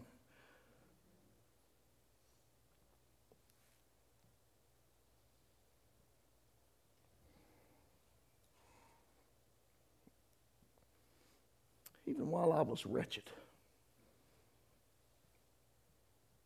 even 12.06 12.30
while 12.43 12.60
I 12.60 12.62
was 12.62 12.86
wretched. 12.86 13.23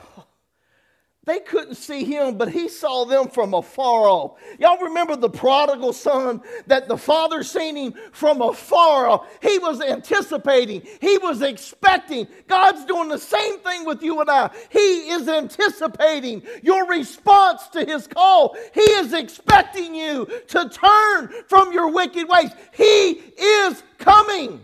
They 1.25 1.39
couldn't 1.39 1.75
see 1.75 2.03
him, 2.03 2.37
but 2.37 2.49
he 2.49 2.67
saw 2.67 3.05
them 3.05 3.29
from 3.29 3.53
afar 3.53 4.09
off. 4.09 4.33
Y'all 4.59 4.77
remember 4.77 5.15
the 5.15 5.29
prodigal 5.29 5.93
son 5.93 6.41
that 6.67 6.89
the 6.89 6.97
father 6.97 7.43
seen 7.43 7.77
him 7.77 7.93
from 8.11 8.41
afar 8.41 9.07
off? 9.07 9.29
He 9.41 9.57
was 9.59 9.79
anticipating, 9.79 10.81
he 10.99 11.17
was 11.19 11.41
expecting. 11.41 12.27
God's 12.49 12.83
doing 12.83 13.07
the 13.07 13.17
same 13.17 13.59
thing 13.59 13.85
with 13.85 14.03
you 14.03 14.19
and 14.19 14.29
I. 14.29 14.49
He 14.69 15.11
is 15.11 15.29
anticipating 15.29 16.43
your 16.61 16.85
response 16.89 17.69
to 17.69 17.85
his 17.85 18.05
call. 18.05 18.57
He 18.73 18.81
is 18.81 19.13
expecting 19.13 19.95
you 19.95 20.27
to 20.49 20.67
turn 20.67 21.29
from 21.47 21.71
your 21.71 21.89
wicked 21.89 22.27
ways. 22.27 22.51
He 22.73 23.11
is 23.11 23.81
coming. 23.97 24.59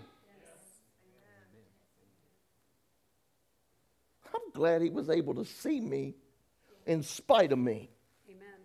glad 4.59 4.81
he 4.81 4.89
was 4.89 5.09
able 5.09 5.33
to 5.33 5.45
see 5.45 5.79
me 5.79 6.13
in 6.85 7.01
spite 7.01 7.53
of 7.53 7.57
me. 7.57 7.89
Amen. 8.29 8.59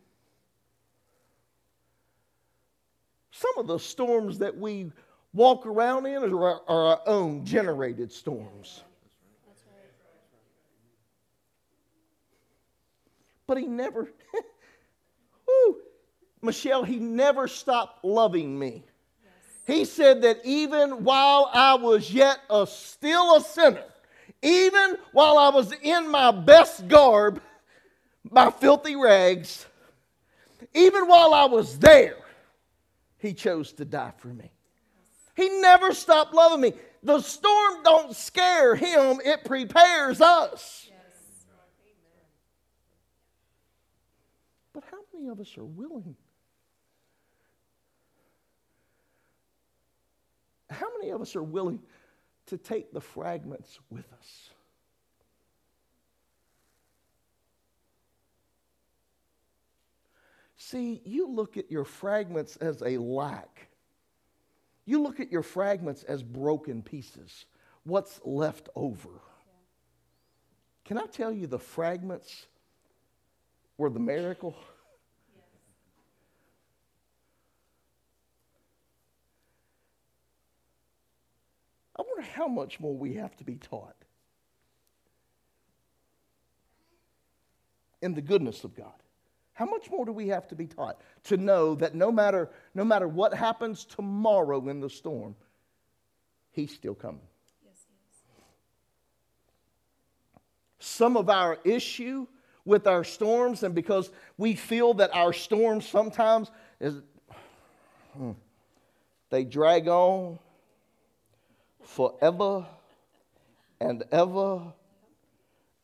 Some 3.30 3.52
of 3.58 3.68
the 3.68 3.78
storms 3.78 4.40
that 4.40 4.56
we 4.56 4.90
walk 5.32 5.66
around 5.66 6.06
in 6.06 6.16
are 6.16 6.48
our, 6.48 6.62
are 6.66 6.86
our 6.86 7.00
own 7.06 7.44
generated 7.44 8.10
storms. 8.10 8.82
But 13.46 13.58
he 13.58 13.66
never, 13.68 14.10
whew, 15.44 15.80
Michelle, 16.42 16.82
he 16.82 16.96
never 16.96 17.46
stopped 17.46 18.04
loving 18.04 18.58
me. 18.58 18.82
Yes. 19.22 19.32
He 19.64 19.84
said 19.84 20.22
that 20.22 20.40
even 20.44 21.04
while 21.04 21.50
I 21.52 21.74
was 21.74 22.10
yet 22.10 22.38
a, 22.50 22.66
still 22.66 23.36
a 23.36 23.40
sinner, 23.40 23.84
even 24.44 24.98
while 25.12 25.38
I 25.38 25.48
was 25.48 25.72
in 25.72 26.10
my 26.10 26.30
best 26.30 26.86
garb, 26.86 27.40
my 28.30 28.50
filthy 28.50 28.94
rags, 28.94 29.66
even 30.74 31.08
while 31.08 31.32
I 31.32 31.46
was 31.46 31.78
there, 31.78 32.18
he 33.16 33.32
chose 33.32 33.72
to 33.72 33.86
die 33.86 34.12
for 34.18 34.28
me. 34.28 34.50
He 35.34 35.48
never 35.60 35.94
stopped 35.94 36.34
loving 36.34 36.60
me. 36.60 36.74
The 37.02 37.20
storm 37.20 37.82
don't 37.82 38.14
scare 38.14 38.76
him, 38.76 39.18
it 39.24 39.44
prepares 39.44 40.20
us. 40.20 40.90
But 44.74 44.84
how 44.90 44.98
many 45.14 45.28
of 45.28 45.40
us 45.40 45.56
are 45.56 45.64
willing 45.64 46.16
How 50.70 50.88
many 50.98 51.12
of 51.12 51.20
us 51.20 51.36
are 51.36 51.42
willing 51.42 51.80
to 52.56 52.62
take 52.62 52.92
the 52.92 53.00
fragments 53.00 53.80
with 53.90 54.04
us? 54.18 54.50
See, 60.56 61.02
you 61.04 61.28
look 61.28 61.56
at 61.56 61.70
your 61.70 61.84
fragments 61.84 62.56
as 62.56 62.80
a 62.82 62.96
lack. 62.98 63.68
You 64.86 65.02
look 65.02 65.18
at 65.18 65.32
your 65.32 65.42
fragments 65.42 66.04
as 66.04 66.22
broken 66.22 66.82
pieces, 66.82 67.46
what's 67.82 68.20
left 68.24 68.68
over. 68.76 69.10
Can 70.84 70.96
I 70.98 71.06
tell 71.06 71.32
you 71.32 71.46
the 71.46 71.58
fragments 71.58 72.46
were 73.78 73.90
the 73.90 73.98
miracle? 73.98 74.54
I 81.96 82.02
wonder 82.02 82.23
how 82.34 82.48
much 82.48 82.80
more 82.80 82.96
we 82.96 83.14
have 83.14 83.36
to 83.36 83.44
be 83.44 83.54
taught 83.54 83.94
in 88.02 88.12
the 88.14 88.20
goodness 88.20 88.64
of 88.64 88.74
God. 88.74 88.92
How 89.52 89.66
much 89.66 89.88
more 89.88 90.04
do 90.04 90.10
we 90.12 90.28
have 90.28 90.48
to 90.48 90.56
be 90.56 90.66
taught 90.66 91.00
to 91.24 91.36
know 91.36 91.76
that 91.76 91.94
no 91.94 92.10
matter, 92.10 92.50
no 92.74 92.84
matter 92.84 93.06
what 93.06 93.32
happens 93.32 93.84
tomorrow 93.84 94.68
in 94.68 94.80
the 94.80 94.90
storm, 94.90 95.36
He's 96.50 96.74
still 96.74 96.94
coming? 96.94 97.20
Yes. 97.64 97.76
Some 100.80 101.16
of 101.16 101.30
our 101.30 101.58
issue 101.64 102.26
with 102.64 102.88
our 102.88 103.04
storms, 103.04 103.62
and 103.62 103.76
because 103.76 104.10
we 104.36 104.54
feel 104.56 104.94
that 104.94 105.14
our 105.14 105.32
storms 105.32 105.86
sometimes 105.86 106.50
is, 106.80 107.00
hmm, 108.16 108.32
they 109.30 109.44
drag 109.44 109.86
on 109.86 110.38
forever 111.84 112.66
and 113.80 114.02
ever 114.10 114.72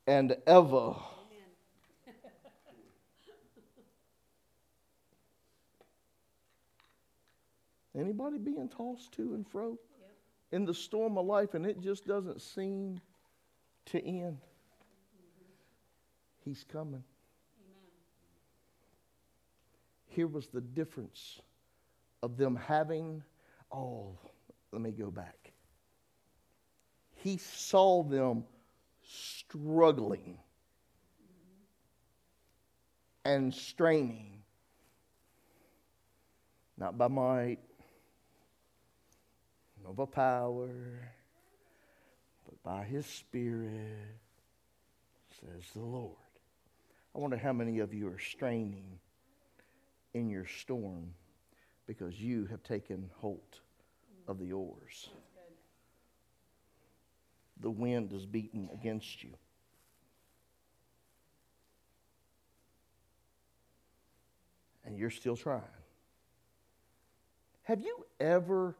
and 0.06 0.36
ever. 0.46 0.94
Anybody 7.98 8.38
being 8.38 8.68
tossed 8.68 9.12
to 9.12 9.34
and 9.34 9.46
fro 9.46 9.70
yep. 9.70 9.78
in 10.52 10.64
the 10.64 10.72
storm 10.72 11.18
of 11.18 11.26
life 11.26 11.54
and 11.54 11.66
it 11.66 11.80
just 11.80 12.06
doesn't 12.06 12.40
seem 12.40 13.00
to 13.86 13.98
end? 13.98 14.38
Mm-hmm. 14.38 16.44
He's 16.44 16.64
coming. 16.72 16.94
Amen. 16.94 17.02
Here 20.06 20.28
was 20.28 20.46
the 20.46 20.60
difference 20.60 21.40
of 22.22 22.36
them 22.36 22.54
having, 22.54 23.24
oh, 23.72 24.16
let 24.72 24.80
me 24.80 24.92
go 24.92 25.10
back 25.10 25.39
he 27.22 27.36
saw 27.36 28.02
them 28.02 28.44
struggling 29.02 30.38
and 33.24 33.52
straining, 33.52 34.42
not 36.78 36.96
by 36.96 37.08
might, 37.08 37.58
nor 39.82 39.92
by 39.92 40.04
power, 40.06 40.68
but 42.46 42.62
by 42.62 42.84
his 42.84 43.04
Spirit, 43.04 44.16
says 45.40 45.62
the 45.74 45.80
Lord. 45.80 46.16
I 47.14 47.18
wonder 47.18 47.36
how 47.36 47.52
many 47.52 47.80
of 47.80 47.92
you 47.92 48.08
are 48.08 48.18
straining 48.18 48.98
in 50.14 50.30
your 50.30 50.46
storm 50.46 51.12
because 51.86 52.20
you 52.20 52.46
have 52.46 52.62
taken 52.62 53.10
hold 53.20 53.60
of 54.26 54.38
the 54.38 54.52
oars 54.52 55.10
the 57.60 57.70
wind 57.70 58.12
is 58.12 58.26
beating 58.26 58.68
against 58.72 59.22
you. 59.22 59.30
And 64.84 64.98
you're 64.98 65.10
still 65.10 65.36
trying. 65.36 65.62
Have 67.62 67.80
you 67.82 68.04
ever, 68.18 68.74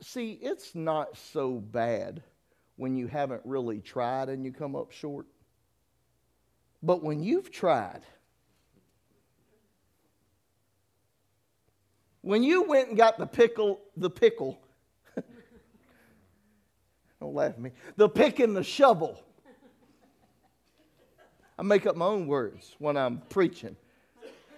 see, 0.00 0.32
it's 0.32 0.74
not 0.74 1.16
so 1.16 1.54
bad 1.54 2.22
when 2.76 2.96
you 2.96 3.06
haven't 3.06 3.42
really 3.44 3.80
tried 3.80 4.28
and 4.28 4.44
you 4.44 4.52
come 4.52 4.76
up 4.76 4.92
short. 4.92 5.26
But 6.82 7.02
when 7.02 7.22
you've 7.22 7.50
tried, 7.50 8.02
when 12.20 12.42
you 12.42 12.62
went 12.62 12.88
and 12.88 12.96
got 12.96 13.18
the 13.18 13.26
pickle, 13.26 13.80
the 13.96 14.10
pickle 14.10 14.58
don't 17.22 17.34
laugh 17.34 17.52
at 17.52 17.60
me. 17.60 17.70
The 17.96 18.08
pick 18.08 18.40
and 18.40 18.56
the 18.56 18.64
shovel. 18.64 19.22
I 21.58 21.62
make 21.62 21.86
up 21.86 21.96
my 21.96 22.06
own 22.06 22.26
words 22.26 22.74
when 22.78 22.96
I'm 22.96 23.22
preaching. 23.28 23.76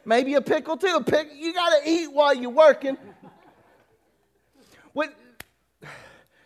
Maybe 0.07 0.35
a 0.35 0.41
pickle 0.41 0.77
too. 0.77 0.97
A 0.97 1.05
pick, 1.05 1.29
you 1.35 1.53
got 1.53 1.83
to 1.83 1.89
eat 1.89 2.11
while 2.13 2.35
you're 2.35 2.51
working. 2.51 2.97
When 4.95 5.11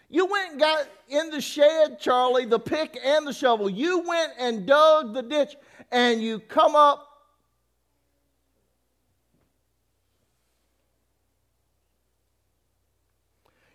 you 0.09 0.27
went 0.27 0.53
and 0.53 0.61
got 0.61 0.89
in 1.09 1.31
the 1.31 1.41
shed, 1.41 2.01
Charlie, 2.01 2.47
the 2.47 2.59
pick 2.59 2.99
and 3.05 3.27
the 3.27 3.33
shovel. 3.33 3.71
You 3.71 4.01
went 4.01 4.33
and 4.39 4.67
dug 4.67 5.15
the 5.15 5.23
ditch, 5.23 5.55
and 5.93 6.21
you 6.21 6.41
come 6.41 6.75
up 6.75 7.08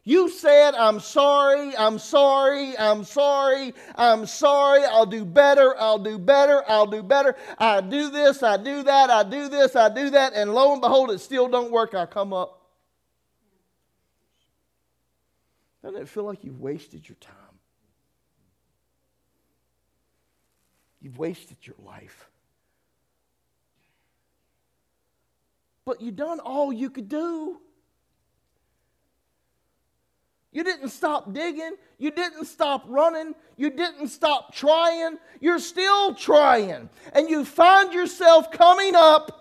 You 0.06 0.30
said, 0.30 0.76
I'm 0.76 1.00
sorry, 1.00 1.76
I'm 1.78 1.98
sorry, 1.98 2.78
I'm 2.78 3.06
sorry, 3.06 3.74
I'm 3.96 4.26
sorry, 4.26 4.84
I'll 4.84 5.06
do 5.06 5.24
better, 5.24 5.80
I'll 5.80 6.00
do 6.00 6.20
better, 6.20 6.62
I'll 6.68 6.88
do 6.88 7.02
better. 7.02 7.38
I 7.58 7.80
do 7.80 8.10
this, 8.10 8.44
I 8.44 8.58
do 8.58 8.84
that, 8.84 9.10
I 9.10 9.24
do 9.24 9.48
this, 9.48 9.78
I 9.78 9.88
do 9.88 10.10
that, 10.10 10.34
and 10.34 10.54
lo 10.54 10.74
and 10.74 10.82
behold, 10.82 11.10
it 11.12 11.20
still 11.20 11.48
don't 11.48 11.72
work. 11.72 11.94
I 11.94 12.06
come 12.06 12.34
up. 12.34 12.60
Doesn't 15.82 16.02
it 16.02 16.10
feel 16.10 16.24
like 16.26 16.44
you've 16.44 16.60
wasted 16.60 17.08
your 17.08 17.18
time? 17.22 17.36
You've 21.02 21.18
wasted 21.18 21.58
your 21.64 21.76
life. 21.86 22.30
But 25.86 26.02
you've 26.02 26.16
done 26.16 26.40
all 26.40 26.74
you 26.74 26.90
could 26.90 27.08
do. 27.08 27.60
You 30.54 30.64
didn't 30.64 30.90
stop 30.90 31.34
digging. 31.34 31.76
You 31.98 32.12
didn't 32.12 32.46
stop 32.46 32.84
running. 32.88 33.34
You 33.58 33.72
didn't 33.72 34.10
stop 34.10 34.54
trying. 34.54 35.18
You're 35.42 35.60
still 35.60 36.14
trying. 36.14 36.90
And 37.12 37.28
you 37.28 37.44
find 37.44 37.92
yourself 37.92 38.52
coming 38.52 38.94
up. 38.96 39.40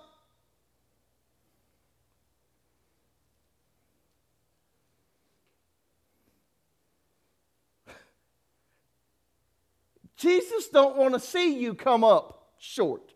Jesus 10.16 10.68
don't 10.68 10.96
want 10.96 11.14
to 11.14 11.20
see 11.20 11.58
you 11.58 11.74
come 11.74 12.04
up 12.04 12.52
short. 12.56 13.12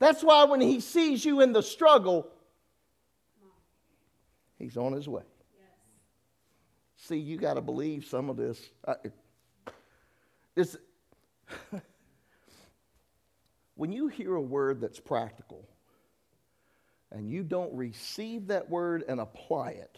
That's 0.00 0.22
why 0.22 0.44
when 0.44 0.60
he 0.60 0.80
sees 0.80 1.24
you 1.24 1.40
in 1.40 1.52
the 1.52 1.62
struggle, 1.62 2.26
he's 4.58 4.76
on 4.76 4.92
his 4.92 5.08
way. 5.08 5.22
See, 7.08 7.16
you 7.16 7.38
got 7.38 7.54
to 7.54 7.62
believe 7.62 8.04
some 8.04 8.28
of 8.28 8.36
this. 8.36 8.68
it's, 10.54 10.76
when 13.76 13.90
you 13.90 14.08
hear 14.08 14.34
a 14.34 14.42
word 14.42 14.82
that's 14.82 15.00
practical, 15.00 15.66
and 17.10 17.30
you 17.30 17.42
don't 17.44 17.74
receive 17.74 18.48
that 18.48 18.68
word 18.68 19.04
and 19.08 19.20
apply 19.20 19.70
it, 19.70 19.96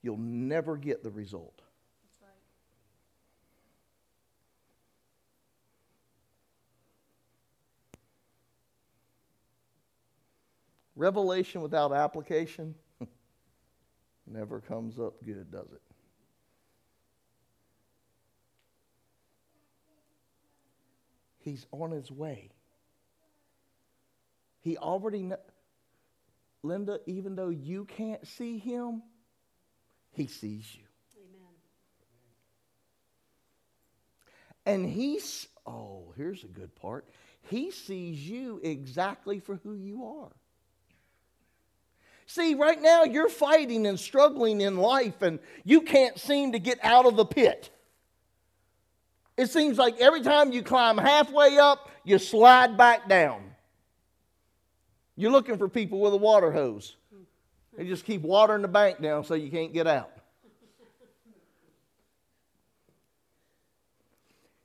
you'll 0.00 0.16
never 0.16 0.76
get 0.76 1.02
the 1.02 1.10
result. 1.10 1.60
Revelation 10.94 11.62
without 11.62 11.92
application 11.92 12.76
never 14.28 14.60
comes 14.60 15.00
up 15.00 15.14
good, 15.24 15.50
does 15.50 15.66
it? 15.72 15.91
He's 21.42 21.66
on 21.72 21.90
his 21.90 22.10
way. 22.10 22.50
He 24.60 24.76
already 24.76 25.22
kn- 25.28 25.36
Linda, 26.62 27.00
even 27.06 27.34
though 27.34 27.48
you 27.48 27.84
can't 27.84 28.26
see 28.26 28.58
him, 28.58 29.02
he 30.12 30.28
sees 30.28 30.72
you. 30.74 30.84
Amen. 31.16 31.48
And 34.64 34.88
he's, 34.88 35.48
oh, 35.66 36.14
here's 36.16 36.44
a 36.44 36.48
good 36.48 36.74
part. 36.76 37.08
He 37.48 37.72
sees 37.72 38.18
you 38.18 38.60
exactly 38.62 39.40
for 39.40 39.56
who 39.56 39.74
you 39.74 40.04
are. 40.04 40.30
See, 42.26 42.54
right 42.54 42.80
now 42.80 43.02
you're 43.02 43.28
fighting 43.28 43.84
and 43.86 43.98
struggling 43.98 44.60
in 44.60 44.76
life, 44.76 45.22
and 45.22 45.40
you 45.64 45.80
can't 45.80 46.18
seem 46.18 46.52
to 46.52 46.60
get 46.60 46.78
out 46.84 47.04
of 47.04 47.16
the 47.16 47.24
pit. 47.26 47.70
It 49.36 49.50
seems 49.50 49.78
like 49.78 49.98
every 49.98 50.20
time 50.20 50.52
you 50.52 50.62
climb 50.62 50.98
halfway 50.98 51.58
up, 51.58 51.90
you 52.04 52.18
slide 52.18 52.76
back 52.76 53.08
down. 53.08 53.42
You're 55.16 55.30
looking 55.30 55.58
for 55.58 55.68
people 55.68 56.00
with 56.00 56.12
a 56.12 56.18
water 56.18 56.50
hose. 56.50 56.96
They 57.76 57.86
just 57.86 58.04
keep 58.04 58.22
watering 58.22 58.62
the 58.62 58.68
bank 58.68 59.00
down 59.00 59.24
so 59.24 59.34
you 59.34 59.50
can't 59.50 59.72
get 59.72 59.86
out. 59.86 60.10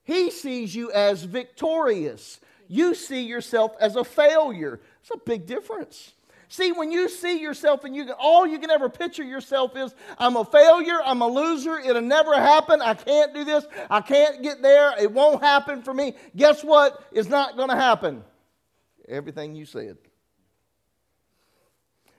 He 0.03 0.32
sees 0.32 0.74
you 0.74 0.91
as 0.91 1.24
victorious. 1.24 2.39
You 2.70 2.95
see 2.95 3.24
yourself 3.24 3.76
as 3.80 3.95
a 3.95 4.03
failure. 4.03 4.80
It's 5.01 5.11
a 5.11 5.18
big 5.18 5.45
difference. 5.45 6.13
See, 6.49 6.71
when 6.71 6.91
you 6.91 7.09
see 7.09 7.39
yourself 7.39 7.83
and 7.83 7.95
you 7.95 8.09
all 8.17 8.47
you 8.47 8.57
can 8.57 8.71
ever 8.71 8.87
picture 8.87 9.23
yourself 9.23 9.75
is, 9.75 9.93
I'm 10.17 10.37
a 10.37 10.45
failure, 10.45 10.99
I'm 11.03 11.21
a 11.21 11.27
loser, 11.27 11.77
it'll 11.77 12.01
never 12.01 12.33
happen, 12.35 12.81
I 12.81 12.93
can't 12.93 13.33
do 13.33 13.43
this, 13.43 13.65
I 13.89 13.99
can't 13.99 14.41
get 14.41 14.61
there, 14.61 14.93
it 14.97 15.11
won't 15.11 15.43
happen 15.43 15.81
for 15.81 15.93
me. 15.93 16.13
Guess 16.35 16.63
what? 16.63 17.03
It's 17.11 17.27
not 17.27 17.57
going 17.57 17.69
to 17.69 17.75
happen. 17.75 18.23
Everything 19.09 19.55
you 19.55 19.65
said. 19.65 19.97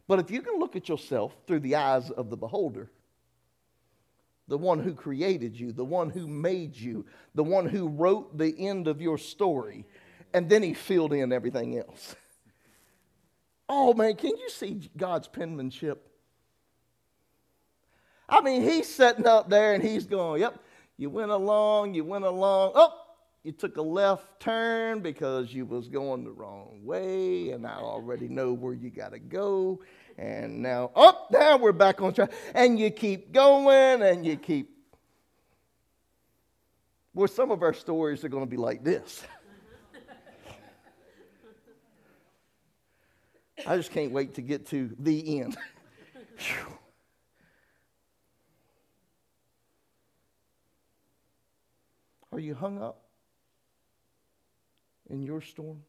But 0.07 0.19
if 0.19 0.31
you 0.31 0.43
can 0.43 0.59
look 0.59 0.77
at 0.77 0.89
yourself 0.89 1.35
through 1.47 1.61
the 1.61 1.77
eyes 1.77 2.11
of 2.11 2.29
the 2.29 2.37
beholder, 2.37 2.91
the 4.47 4.59
one 4.59 4.79
who 4.79 4.95
created 4.95 5.59
you, 5.59 5.73
the 5.73 5.85
one 5.85 6.11
who 6.11 6.27
made 6.27 6.77
you, 6.77 7.07
the 7.35 7.45
one 7.45 7.67
who 7.67 7.89
wrote 7.89 8.37
the 8.37 8.55
end 8.67 8.89
of 8.89 9.01
your 9.01 9.19
story, 9.19 9.87
and 10.35 10.49
then 10.49 10.63
he 10.63 10.75
filled 10.75 11.13
in 11.13 11.33
everything 11.33 11.79
else. 11.79 12.15
Oh 13.69 13.93
man, 13.95 14.17
can 14.17 14.37
you 14.37 14.49
see 14.49 14.81
God's 14.97 15.29
penmanship? 15.29 16.05
I 18.29 18.41
mean, 18.41 18.63
he's 18.63 18.89
sitting 18.89 19.27
up 19.27 19.49
there 19.49 19.75
and 19.75 19.83
he's 19.83 20.07
going, 20.07 20.41
Yep, 20.41 20.59
you 20.97 21.11
went 21.11 21.31
along, 21.31 21.95
you 21.95 22.05
went 22.05 22.25
along. 22.25 22.73
Oh, 22.75 22.95
you 23.45 23.53
took 23.53 23.77
a 23.77 23.83
left 23.83 24.41
turn 24.41 25.01
because 25.01 25.55
you 25.55 25.65
was 25.65 25.89
going 25.89 26.25
the 26.25 26.31
wrong 26.31 26.81
way, 26.83 27.51
and 27.51 27.67
I 27.67 27.77
already 27.77 28.29
know 28.29 28.53
where 28.53 28.75
you 28.75 28.91
got 28.91 29.13
to 29.13 29.19
go. 29.19 29.81
And 30.19 30.61
now, 30.61 30.91
oh, 30.97 31.27
now 31.31 31.57
we're 31.57 31.73
back 31.73 32.03
on 32.03 32.13
track. 32.13 32.33
And 32.55 32.79
you 32.79 32.91
keep 32.91 33.33
going 33.33 34.03
and 34.03 34.27
you 34.27 34.37
keep. 34.37 34.77
Well, 37.15 37.29
some 37.29 37.51
of 37.51 37.63
our 37.63 37.73
stories 37.73 38.25
are 38.25 38.29
to 38.45 38.51
be 38.51 38.57
like 38.57 38.83
this. 38.85 39.23
I 43.69 43.77
just 43.77 43.91
can't 43.93 44.13
wait 44.13 44.33
to 44.37 44.41
get 44.41 44.67
to 44.69 44.97
the 44.99 45.41
end. 45.41 45.55
Are 52.33 52.39
you 52.39 52.55
hung 52.55 52.81
up 52.81 53.03
in 55.11 55.23
your 55.23 55.43
storm? 55.43 55.83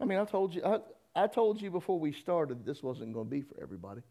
I 0.00 0.04
mean, 0.04 0.20
I 0.20 0.24
told 0.24 0.54
you, 0.54 0.62
I, 0.64 0.78
I 1.16 1.26
told 1.26 1.60
you 1.60 1.72
before 1.72 1.98
we 1.98 2.12
started 2.12 2.64
this 2.64 2.84
wasn't 2.84 3.12
going 3.12 3.26
to 3.26 3.30
be 3.30 3.40
for 3.40 3.60
everybody. 3.60 4.02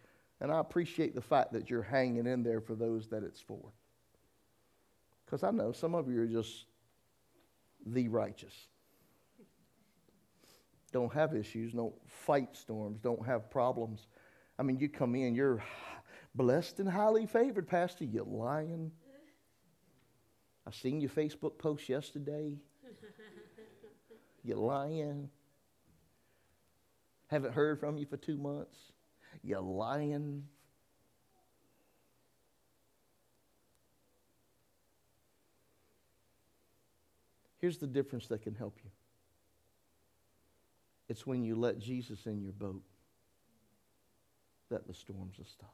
And 0.42 0.52
I 0.52 0.60
appreciate 0.60 1.16
the 1.16 1.22
fact 1.22 1.54
that 1.54 1.70
you're 1.70 1.82
hanging 1.82 2.28
in 2.28 2.44
there 2.44 2.60
for 2.60 2.76
those 2.76 3.08
that 3.08 3.24
it's 3.24 3.40
for. 3.40 3.72
Because 5.26 5.44
I 5.44 5.52
know 5.52 5.72
some 5.72 5.96
of 5.96 6.10
you 6.10 6.22
are 6.22 6.28
just 6.28 6.66
the 7.86 8.10
righteous 8.10 8.68
don't 10.96 11.14
have 11.14 11.36
issues, 11.36 11.74
don't 11.74 11.94
fight 12.08 12.56
storms, 12.56 13.02
don't 13.02 13.26
have 13.26 13.52
problems. 13.52 14.08
I 14.58 14.64
mean, 14.64 14.80
you 14.80 14.88
come 14.88 15.14
in, 15.14 15.36
you're 15.36 15.62
blessed 16.34 16.80
and 16.80 16.88
highly 16.88 17.26
favored, 17.26 17.68
Pastor. 17.68 18.06
You 18.06 18.26
lying. 18.26 18.94
I 20.66 20.72
seen 20.72 21.02
your 21.02 21.10
Facebook 21.10 21.58
post 21.58 21.90
yesterday. 21.90 22.56
You 24.42 24.56
lying. 24.56 25.30
Haven't 27.28 27.54
heard 27.54 27.78
from 27.78 27.98
you 27.98 28.06
for 28.06 28.16
two 28.16 28.38
months. 28.38 28.78
You 29.44 29.60
lying. 29.60 30.46
Here's 37.60 37.80
the 37.80 37.88
difference 37.88 38.28
that 38.28 38.44
can 38.44 38.56
help 38.56 38.78
you. 38.82 38.85
It's 41.08 41.26
when 41.26 41.44
you 41.44 41.56
let 41.56 41.80
Jesus 41.80 42.26
in 42.26 42.42
your 42.42 42.54
boat 42.54 42.82
that 44.70 44.88
the 44.88 44.94
storms 44.94 45.38
will 45.38 45.46
stop. 45.46 45.74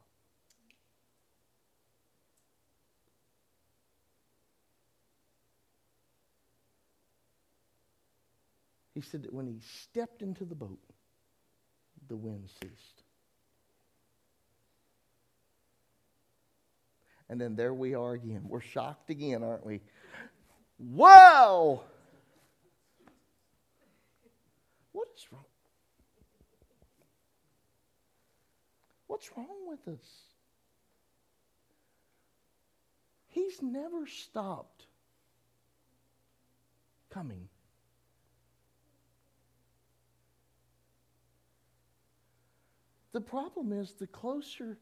He 8.93 9.01
said 9.01 9.23
that 9.23 9.33
when 9.33 9.47
he 9.47 9.59
stepped 9.83 10.21
into 10.21 10.43
the 10.43 10.55
boat, 10.55 10.79
the 12.09 12.17
wind 12.17 12.49
ceased. 12.61 13.03
And 17.29 17.39
then 17.39 17.55
there 17.55 17.73
we 17.73 17.95
are 17.95 18.11
again. 18.13 18.41
We're 18.47 18.59
shocked 18.59 19.09
again, 19.09 19.41
aren't 19.41 19.65
we? 19.65 19.79
Wow! 20.77 21.83
What 24.91 25.07
is 25.15 25.25
wrong? 25.31 25.45
What's 29.07 29.29
wrong 29.37 29.67
with 29.67 29.87
us? 29.87 30.07
He's 33.27 33.61
never 33.61 34.07
stopped 34.07 34.85
coming. 37.09 37.47
The 43.13 43.21
problem 43.21 43.73
is 43.73 43.93
the 43.93 44.07
closer 44.07 44.77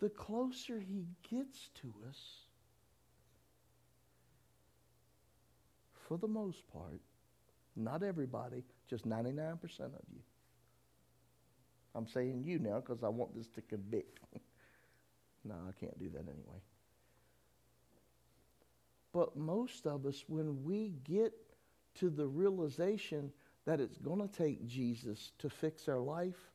the 0.00 0.10
closer 0.10 0.80
he 0.80 1.06
gets 1.30 1.70
to 1.80 1.94
us, 2.08 2.43
for 6.08 6.18
the 6.18 6.28
most 6.28 6.62
part, 6.72 7.00
not 7.76 8.02
everybody, 8.02 8.62
just 8.88 9.08
99% 9.08 9.62
of 9.80 9.90
you. 10.12 10.20
I'm 11.94 12.06
saying 12.06 12.42
you 12.44 12.58
now 12.58 12.80
because 12.80 13.02
I 13.02 13.08
want 13.08 13.34
this 13.36 13.48
to 13.48 13.62
convict. 13.62 14.18
no, 15.44 15.54
I 15.68 15.72
can't 15.78 15.98
do 15.98 16.08
that 16.10 16.22
anyway. 16.22 16.60
But 19.12 19.36
most 19.36 19.86
of 19.86 20.06
us, 20.06 20.24
when 20.26 20.64
we 20.64 20.94
get 21.04 21.32
to 21.96 22.10
the 22.10 22.26
realization 22.26 23.32
that 23.64 23.80
it's 23.80 23.98
going 23.98 24.20
to 24.20 24.28
take 24.28 24.66
Jesus 24.66 25.30
to 25.38 25.48
fix 25.48 25.88
our 25.88 26.00
life, 26.00 26.50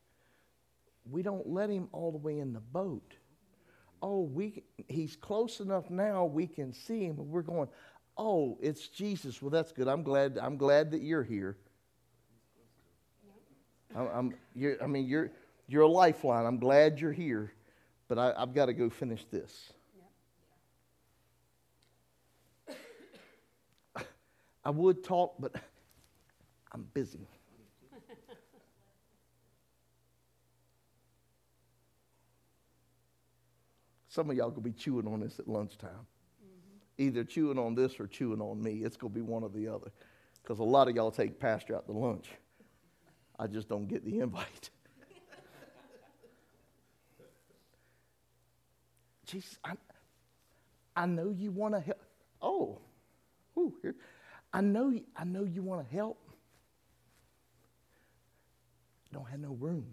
we 1.10 1.22
don't 1.22 1.48
let 1.48 1.70
him 1.70 1.88
all 1.92 2.12
the 2.12 2.18
way 2.18 2.38
in 2.38 2.52
the 2.52 2.60
boat. 2.60 3.14
Oh, 4.02 4.20
we, 4.22 4.62
he's 4.88 5.16
close 5.16 5.60
enough 5.60 5.90
now 5.90 6.24
we 6.24 6.46
can 6.46 6.72
see 6.72 7.04
him, 7.04 7.16
but 7.16 7.26
we're 7.26 7.42
going, 7.42 7.68
oh, 8.16 8.58
it's 8.60 8.88
Jesus. 8.88 9.40
Well, 9.40 9.50
that's 9.50 9.72
good. 9.72 9.88
I'm 9.88 10.02
glad. 10.02 10.38
I'm 10.38 10.56
glad 10.56 10.90
that 10.92 11.02
you're 11.02 11.22
here. 11.22 11.56
I'm, 13.94 14.08
I'm 14.08 14.34
you're, 14.54 14.82
I 14.82 14.86
mean, 14.86 15.06
you're 15.06 15.30
you're 15.68 15.82
a 15.82 15.88
lifeline. 15.88 16.46
I'm 16.46 16.58
glad 16.58 17.00
you're 17.00 17.12
here, 17.12 17.52
but 18.08 18.18
I, 18.18 18.32
I've 18.36 18.54
got 18.54 18.66
to 18.66 18.72
go 18.72 18.90
finish 18.90 19.24
this. 19.30 19.72
I 24.64 24.70
would 24.70 25.02
talk, 25.04 25.34
but 25.38 25.54
I'm 26.72 26.86
busy. 26.94 27.26
Some 34.10 34.28
of 34.28 34.36
y'all 34.36 34.50
gonna 34.50 34.62
be 34.62 34.72
chewing 34.72 35.06
on 35.06 35.20
this 35.20 35.38
at 35.38 35.46
lunchtime. 35.46 36.06
Either 37.00 37.24
chewing 37.24 37.58
on 37.58 37.74
this 37.74 37.98
or 37.98 38.06
chewing 38.06 38.42
on 38.42 38.62
me. 38.62 38.82
It's 38.84 38.98
gonna 38.98 39.14
be 39.14 39.22
one 39.22 39.42
or 39.42 39.48
the 39.48 39.68
other. 39.68 39.90
Because 40.42 40.58
a 40.58 40.64
lot 40.64 40.86
of 40.86 40.94
y'all 40.94 41.10
take 41.10 41.40
pastor 41.40 41.74
out 41.74 41.86
to 41.86 41.92
lunch. 41.92 42.26
I 43.38 43.46
just 43.46 43.70
don't 43.70 43.88
get 43.88 44.04
the 44.04 44.18
invite. 44.20 44.68
Jesus, 49.24 49.58
I, 49.64 49.72
I 50.94 51.06
know 51.06 51.30
you 51.30 51.52
want 51.52 51.72
to 51.74 51.80
help. 51.80 52.02
Oh, 52.42 52.80
whew, 53.54 53.74
here. 53.80 53.94
I 54.52 54.60
know, 54.60 54.92
I 55.16 55.24
know 55.24 55.44
you 55.44 55.62
want 55.62 55.88
to 55.88 55.94
help. 55.94 56.18
Don't 59.12 59.28
have 59.28 59.40
no 59.40 59.52
room. 59.52 59.86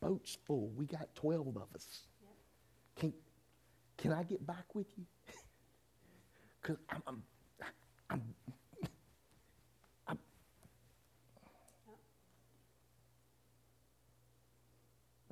Boat's 0.00 0.36
full. 0.46 0.70
We 0.76 0.84
got 0.84 1.14
12 1.16 1.48
of 1.48 1.68
us. 1.74 2.06
Yep. 3.02 3.12
Can, 4.02 4.12
I 4.12 4.24
get 4.24 4.44
back 4.44 4.74
with 4.74 4.86
you? 4.98 5.04
Because 6.60 6.76
I'm, 6.90 7.02
I'm, 7.08 7.22
I'm, 8.08 8.22
I'm 10.06 10.18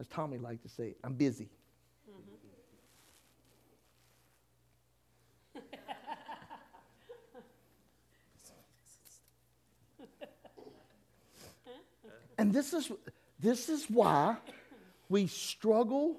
as 0.01 0.07
Tommy 0.09 0.39
liked 0.39 0.63
to 0.63 0.69
say, 0.69 0.95
I'm 1.05 1.15
busy. 1.15 1.49
and 12.39 12.53
this 12.53 12.73
is 12.73 12.91
this 13.39 13.69
is 13.69 13.89
why 13.89 14.37
we 15.09 15.29
struggle 15.29 16.17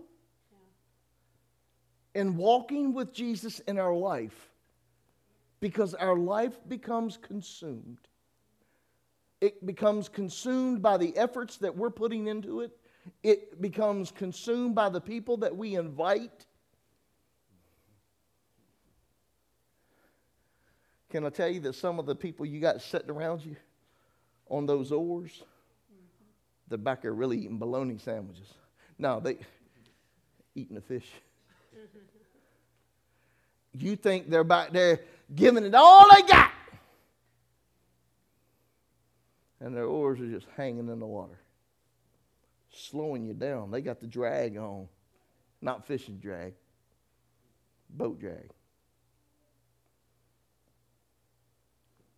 in 2.13 2.35
walking 2.35 2.93
with 2.93 3.13
Jesus 3.13 3.59
in 3.61 3.79
our 3.79 3.93
life 3.93 4.51
because 5.59 5.93
our 5.93 6.17
life 6.17 6.57
becomes 6.67 7.17
consumed. 7.17 7.99
It 9.39 9.65
becomes 9.65 10.09
consumed 10.09 10.81
by 10.81 10.97
the 10.97 11.15
efforts 11.17 11.57
that 11.57 11.75
we're 11.75 11.89
putting 11.89 12.27
into 12.27 12.61
it, 12.61 12.77
it 13.23 13.61
becomes 13.61 14.11
consumed 14.11 14.75
by 14.75 14.89
the 14.89 15.01
people 15.01 15.37
that 15.37 15.55
we 15.55 15.75
invite. 15.75 16.45
Can 21.09 21.25
I 21.25 21.29
tell 21.29 21.49
you 21.49 21.59
that 21.61 21.73
some 21.73 21.99
of 21.99 22.05
the 22.05 22.15
people 22.15 22.45
you 22.45 22.59
got 22.59 22.81
sitting 22.81 23.09
around 23.09 23.43
you 23.43 23.55
on 24.49 24.65
those 24.65 24.91
oars, 24.91 25.43
they're 26.67 26.77
back 26.77 27.01
there 27.01 27.13
really 27.13 27.39
eating 27.39 27.57
bologna 27.57 27.97
sandwiches. 27.97 28.53
No, 28.97 29.19
they 29.19 29.39
eating 30.55 30.75
the 30.75 30.81
fish. 30.81 31.09
You 33.73 33.95
think 33.95 34.29
they're 34.29 34.43
back 34.43 34.73
there 34.73 34.99
giving 35.33 35.63
it 35.63 35.73
all 35.73 36.05
they 36.13 36.23
got. 36.23 36.51
And 39.61 39.75
their 39.75 39.85
oars 39.85 40.19
are 40.19 40.27
just 40.27 40.47
hanging 40.57 40.89
in 40.89 40.99
the 40.99 41.05
water, 41.05 41.39
slowing 42.73 43.23
you 43.23 43.33
down. 43.33 43.71
They 43.71 43.81
got 43.81 44.01
the 44.01 44.07
drag 44.07 44.57
on, 44.57 44.89
not 45.61 45.85
fishing 45.85 46.17
drag, 46.17 46.53
boat 47.89 48.19
drag. 48.19 48.49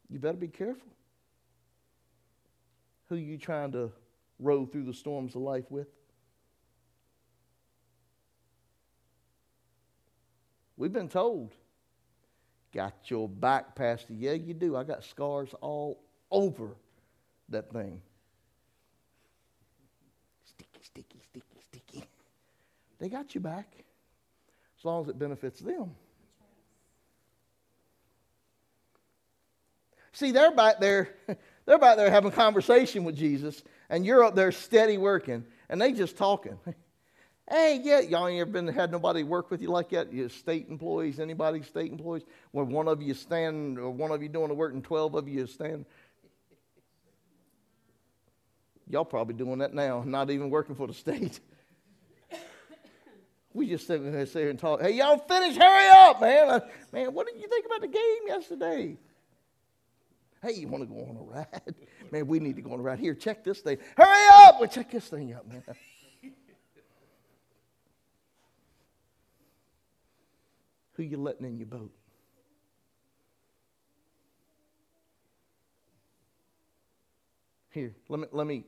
You 0.10 0.20
better 0.20 0.38
be 0.38 0.48
careful 0.48 0.88
who 3.10 3.16
you 3.16 3.38
trying 3.38 3.72
to 3.74 3.92
row 4.40 4.66
through 4.66 4.86
the 4.86 4.94
storms 4.94 5.36
of 5.36 5.42
life 5.42 5.70
with. 5.70 5.88
We've 10.84 10.92
been 10.92 11.08
told, 11.08 11.54
got 12.74 12.94
your 13.10 13.30
back, 13.30 13.74
Pastor. 13.74 14.12
Yeah, 14.12 14.34
you 14.34 14.54
do. 14.54 14.76
I 14.76 14.84
got 14.84 15.06
scars 15.06 15.56
all 15.62 16.04
over 16.30 16.76
that 17.48 17.72
thing. 17.72 18.02
Sticky, 20.44 20.82
sticky, 20.84 21.22
sticky, 21.30 21.58
sticky. 21.70 22.04
They 23.00 23.08
got 23.08 23.34
you 23.34 23.40
back 23.40 23.86
as 24.78 24.84
long 24.84 25.04
as 25.04 25.08
it 25.08 25.18
benefits 25.18 25.62
them. 25.62 25.92
See, 30.12 30.32
they're 30.32 30.52
back 30.52 30.82
there, 30.82 31.16
they're 31.66 31.80
back 31.80 31.96
there 31.96 32.12
having 32.12 32.32
conversation 32.32 33.06
with 33.06 33.16
Jesus, 33.16 33.64
and 33.90 34.06
you're 34.06 34.22
up 34.22 34.36
there 34.36 34.52
steady 34.52 34.98
working, 34.98 35.46
and 35.70 35.82
they 35.82 35.94
just 35.94 36.18
talking. 36.18 36.60
Hey, 37.50 37.82
yeah, 37.84 38.00
y'all 38.00 38.28
ain't 38.28 38.40
ever 38.40 38.50
been 38.50 38.68
had 38.68 38.90
nobody 38.92 39.24
work 39.24 39.52
with 39.52 39.62
you 39.62 39.70
like 39.70 39.90
that? 39.90 40.14
You 40.14 40.30
state 40.30 40.70
employees, 40.70 41.20
anybody 41.20 41.62
state 41.62 41.92
employees? 41.92 42.24
When 42.52 42.70
one 42.70 42.88
of 42.88 43.02
you 43.02 43.14
stand, 43.14 43.78
or 43.78 43.90
one 43.90 44.12
of 44.12 44.24
you 44.24 44.30
doing 44.30 44.48
the 44.48 44.54
work, 44.54 44.74
and 44.74 44.84
twelve 44.84 45.14
of 45.16 45.28
you 45.28 45.46
stand. 45.46 45.86
Y'all 48.90 49.06
probably 49.06 49.34
doing 49.34 49.60
that 49.60 49.74
now, 49.74 50.04
not 50.06 50.30
even 50.30 50.50
working 50.50 50.76
for 50.76 50.88
the 50.88 50.94
state. 50.94 51.40
we 53.54 53.68
just 53.68 53.88
sit 53.88 54.02
here, 54.02 54.26
sit 54.26 54.40
here 54.40 54.50
and 54.50 54.60
talk. 54.60 54.82
Hey, 54.82 54.92
y'all 54.92 55.18
finish, 55.18 55.58
hurry 55.58 55.90
up, 55.90 56.22
man. 56.22 56.50
Uh, 56.50 56.60
man, 56.94 57.14
what 57.14 57.28
did 57.28 57.42
you 57.42 57.48
think 57.48 57.66
about 57.66 57.82
the 57.82 57.88
game 57.88 58.28
yesterday? 58.28 58.98
Hey, 60.42 60.54
you 60.54 60.68
want 60.68 60.84
to 60.84 60.94
go 60.94 61.02
on 61.02 61.16
a 61.16 61.22
ride? 61.22 61.76
Man, 62.12 62.28
we 62.28 62.38
need 62.42 62.58
to 62.58 62.62
go 62.62 62.74
on 62.74 62.80
a 62.82 62.84
ride. 62.84 63.00
Here, 63.00 63.16
check 63.16 63.46
this 63.46 63.62
thing. 63.62 63.78
Hurry 63.96 64.28
up! 64.34 64.60
Well, 64.60 64.68
check 64.68 64.92
this 64.92 65.08
thing 65.08 65.32
out, 65.32 65.48
man. 65.48 65.64
Who 71.04 71.10
you 71.10 71.18
letting 71.18 71.46
in 71.46 71.58
your 71.58 71.68
boat? 71.68 71.92
Here, 77.72 77.94
let 78.08 78.22
me, 78.22 78.28
let 78.32 78.48
me, 78.48 78.64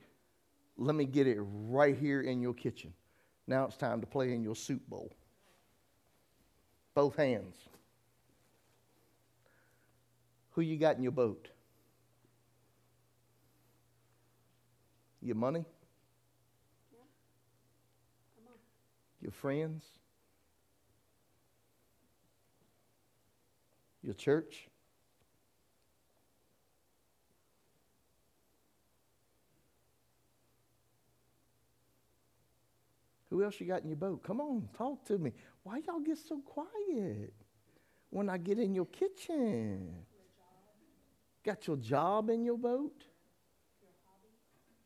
let 0.78 0.96
me 0.96 1.06
get 1.06 1.28
it 1.28 1.38
right 1.40 1.98
here 1.98 2.20
in 2.20 2.42
your 2.42 2.54
kitchen. 2.54 2.92
Now 3.48 3.64
it's 3.64 3.78
time 3.78 4.02
to 4.02 4.08
play 4.08 4.34
in 4.34 4.44
your 4.44 4.56
soup 4.56 4.82
bowl. 4.90 5.14
Both 6.94 7.16
hands. 7.16 7.56
Who 10.52 10.62
you 10.62 10.78
got 10.78 10.98
in 10.98 11.04
your 11.04 11.14
boat? 11.14 11.48
Your 15.22 15.36
money? 15.36 15.64
Your 19.22 19.32
friends? 19.32 19.86
Your 24.06 24.14
church? 24.14 24.68
Who 33.32 33.44
else 33.44 33.60
you 33.60 33.66
got 33.66 33.82
in 33.82 33.90
your 33.90 33.98
boat? 33.98 34.22
Come 34.22 34.40
on, 34.40 34.70
talk 34.78 35.04
to 35.06 35.18
me. 35.18 35.34
Why 35.64 35.82
y'all 35.88 36.00
get 36.00 36.20
so 36.20 36.40
quiet 36.40 37.34
when 38.12 38.30
I 38.30 38.38
get 38.38 38.60
in 38.60 38.76
your 38.76 38.86
kitchen? 38.86 39.96
Got 41.44 41.66
your 41.66 41.78
job 41.78 42.30
in 42.30 42.46
your 42.46 42.60
boat? 42.60 43.04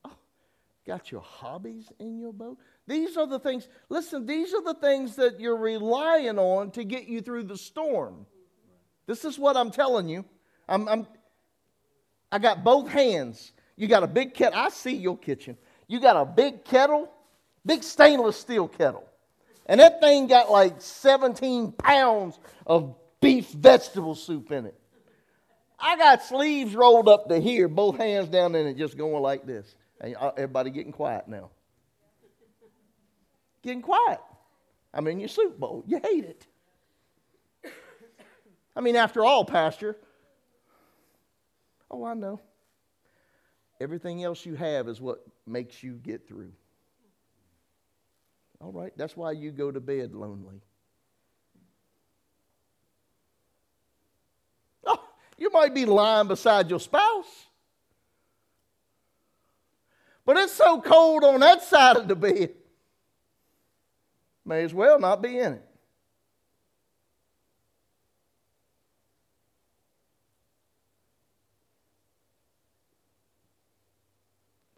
Oh, 0.05 0.15
got 0.87 1.11
your 1.11 1.21
hobbies 1.21 1.91
in 1.99 2.17
your 2.19 2.33
boat? 2.33 2.57
These 2.87 3.17
are 3.17 3.27
the 3.27 3.39
things, 3.39 3.67
listen, 3.89 4.25
these 4.25 4.53
are 4.53 4.63
the 4.63 4.75
things 4.75 5.17
that 5.17 5.41
you're 5.41 5.57
relying 5.57 6.39
on 6.39 6.71
to 6.71 6.85
get 6.85 7.07
you 7.09 7.19
through 7.19 7.43
the 7.43 7.57
storm. 7.57 8.25
This 9.09 9.25
is 9.25 9.39
what 9.39 9.57
I'm 9.57 9.71
telling 9.71 10.07
you. 10.07 10.23
I'm, 10.67 10.87
I'm, 10.87 11.07
I 12.31 12.37
got 12.37 12.63
both 12.63 12.87
hands. 12.87 13.53
You 13.75 13.87
got 13.87 14.03
a 14.03 14.07
big 14.07 14.35
kettle. 14.35 14.59
I 14.59 14.69
see 14.69 14.95
your 14.95 15.17
kitchen. 15.17 15.57
You 15.87 15.99
got 15.99 16.15
a 16.15 16.25
big 16.25 16.63
kettle, 16.63 17.11
big 17.65 17.81
stainless 17.81 18.37
steel 18.37 18.67
kettle. 18.67 19.09
And 19.65 19.79
that 19.79 19.99
thing 19.99 20.27
got 20.27 20.51
like 20.51 20.79
17 20.79 21.71
pounds 21.71 22.37
of 22.67 22.95
beef 23.19 23.49
vegetable 23.49 24.13
soup 24.13 24.51
in 24.51 24.67
it. 24.67 24.79
I 25.79 25.97
got 25.97 26.21
sleeves 26.21 26.75
rolled 26.75 27.09
up 27.09 27.29
to 27.29 27.39
here, 27.39 27.67
both 27.67 27.97
hands 27.97 28.29
down 28.29 28.53
in 28.53 28.67
it, 28.67 28.77
just 28.77 28.95
going 28.95 29.23
like 29.23 29.43
this. 29.43 29.73
And 29.99 30.15
uh, 30.19 30.33
everybody 30.37 30.69
getting 30.69 30.91
quiet 30.91 31.27
now. 31.27 31.49
Getting 33.63 33.81
quiet. 33.81 34.19
I'm 34.93 35.07
in 35.07 35.19
your 35.19 35.29
soup 35.29 35.59
bowl. 35.59 35.83
You 35.87 35.99
hate 35.99 36.25
it. 36.25 36.45
I 38.79 38.81
mean, 38.81 38.95
after 38.95 39.25
all, 39.25 39.43
Pastor, 39.43 39.97
oh, 41.91 42.05
I 42.05 42.13
know. 42.13 42.39
Everything 43.81 44.23
else 44.23 44.45
you 44.45 44.55
have 44.55 44.87
is 44.87 45.01
what 45.01 45.21
makes 45.45 45.83
you 45.83 45.95
get 45.95 46.29
through. 46.29 46.53
All 48.61 48.71
right, 48.71 48.93
that's 48.95 49.17
why 49.17 49.33
you 49.33 49.51
go 49.51 49.69
to 49.69 49.81
bed 49.81 50.13
lonely. 50.15 50.61
Oh, 54.85 55.03
You 55.37 55.49
might 55.51 55.75
be 55.75 55.85
lying 55.85 56.29
beside 56.29 56.69
your 56.69 56.79
spouse. 56.79 57.47
But 60.25 60.37
it's 60.37 60.53
so 60.53 60.79
cold 60.79 61.25
on 61.25 61.41
that 61.41 61.63
side 61.63 61.97
of 61.97 62.07
the 62.07 62.15
bed. 62.15 62.53
May 64.45 64.63
as 64.63 64.73
well 64.73 64.97
not 65.01 65.21
be 65.21 65.37
in 65.37 65.55
it. 65.55 65.68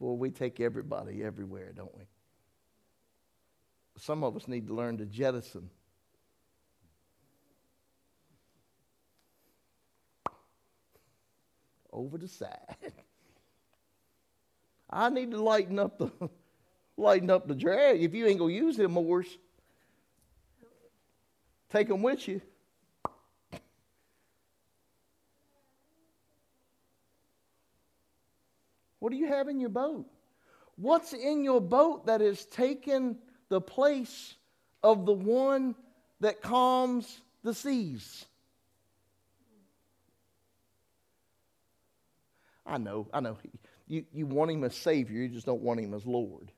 Well, 0.02 0.18
we 0.18 0.32
take 0.32 0.60
everybody 0.60 1.24
everywhere, 1.24 1.74
don't 1.76 1.96
we? 1.96 2.06
Some 4.00 4.24
of 4.24 4.36
us 4.36 4.48
need 4.48 4.66
to 4.66 4.74
learn 4.74 4.98
to 4.98 5.06
jettison. 5.06 5.70
Over 11.94 12.18
the 12.18 12.28
side. 12.28 12.58
I 14.90 15.10
need 15.10 15.30
to 15.32 15.42
lighten 15.42 15.78
up 15.78 16.00
the 16.00 16.10
lighten 16.98 17.30
up 17.30 17.48
the 17.48 17.54
drag. 17.54 18.02
If 18.02 18.16
you 18.16 18.26
ain't 18.26 18.40
gonna 18.40 18.54
use 18.54 18.78
them 18.78 18.98
oars, 18.98 19.28
take 21.70 21.88
them 21.88 22.02
with 22.02 22.28
you. 22.28 22.42
What 29.12 29.18
do 29.18 29.24
you 29.24 29.28
have 29.28 29.50
in 29.50 29.60
your 29.60 29.68
boat? 29.68 30.06
What's 30.78 31.12
in 31.12 31.44
your 31.44 31.60
boat 31.60 32.06
that 32.06 32.22
has 32.22 32.46
taken 32.46 33.18
the 33.50 33.60
place 33.60 34.36
of 34.82 35.06
the 35.06 35.12
one 35.12 35.76
that 36.22 36.42
calms 36.42 37.20
the 37.44 37.54
seas? 37.54 38.26
I 42.66 42.78
know, 42.78 43.06
I 43.14 43.20
know. 43.20 43.38
You, 43.86 44.06
you 44.14 44.26
want 44.28 44.50
him 44.50 44.64
as 44.64 44.76
Savior, 44.76 45.24
you 45.24 45.28
just 45.28 45.46
don't 45.46 45.62
want 45.62 45.82
him 45.82 45.94
as 45.94 46.06
Lord. 46.06 46.50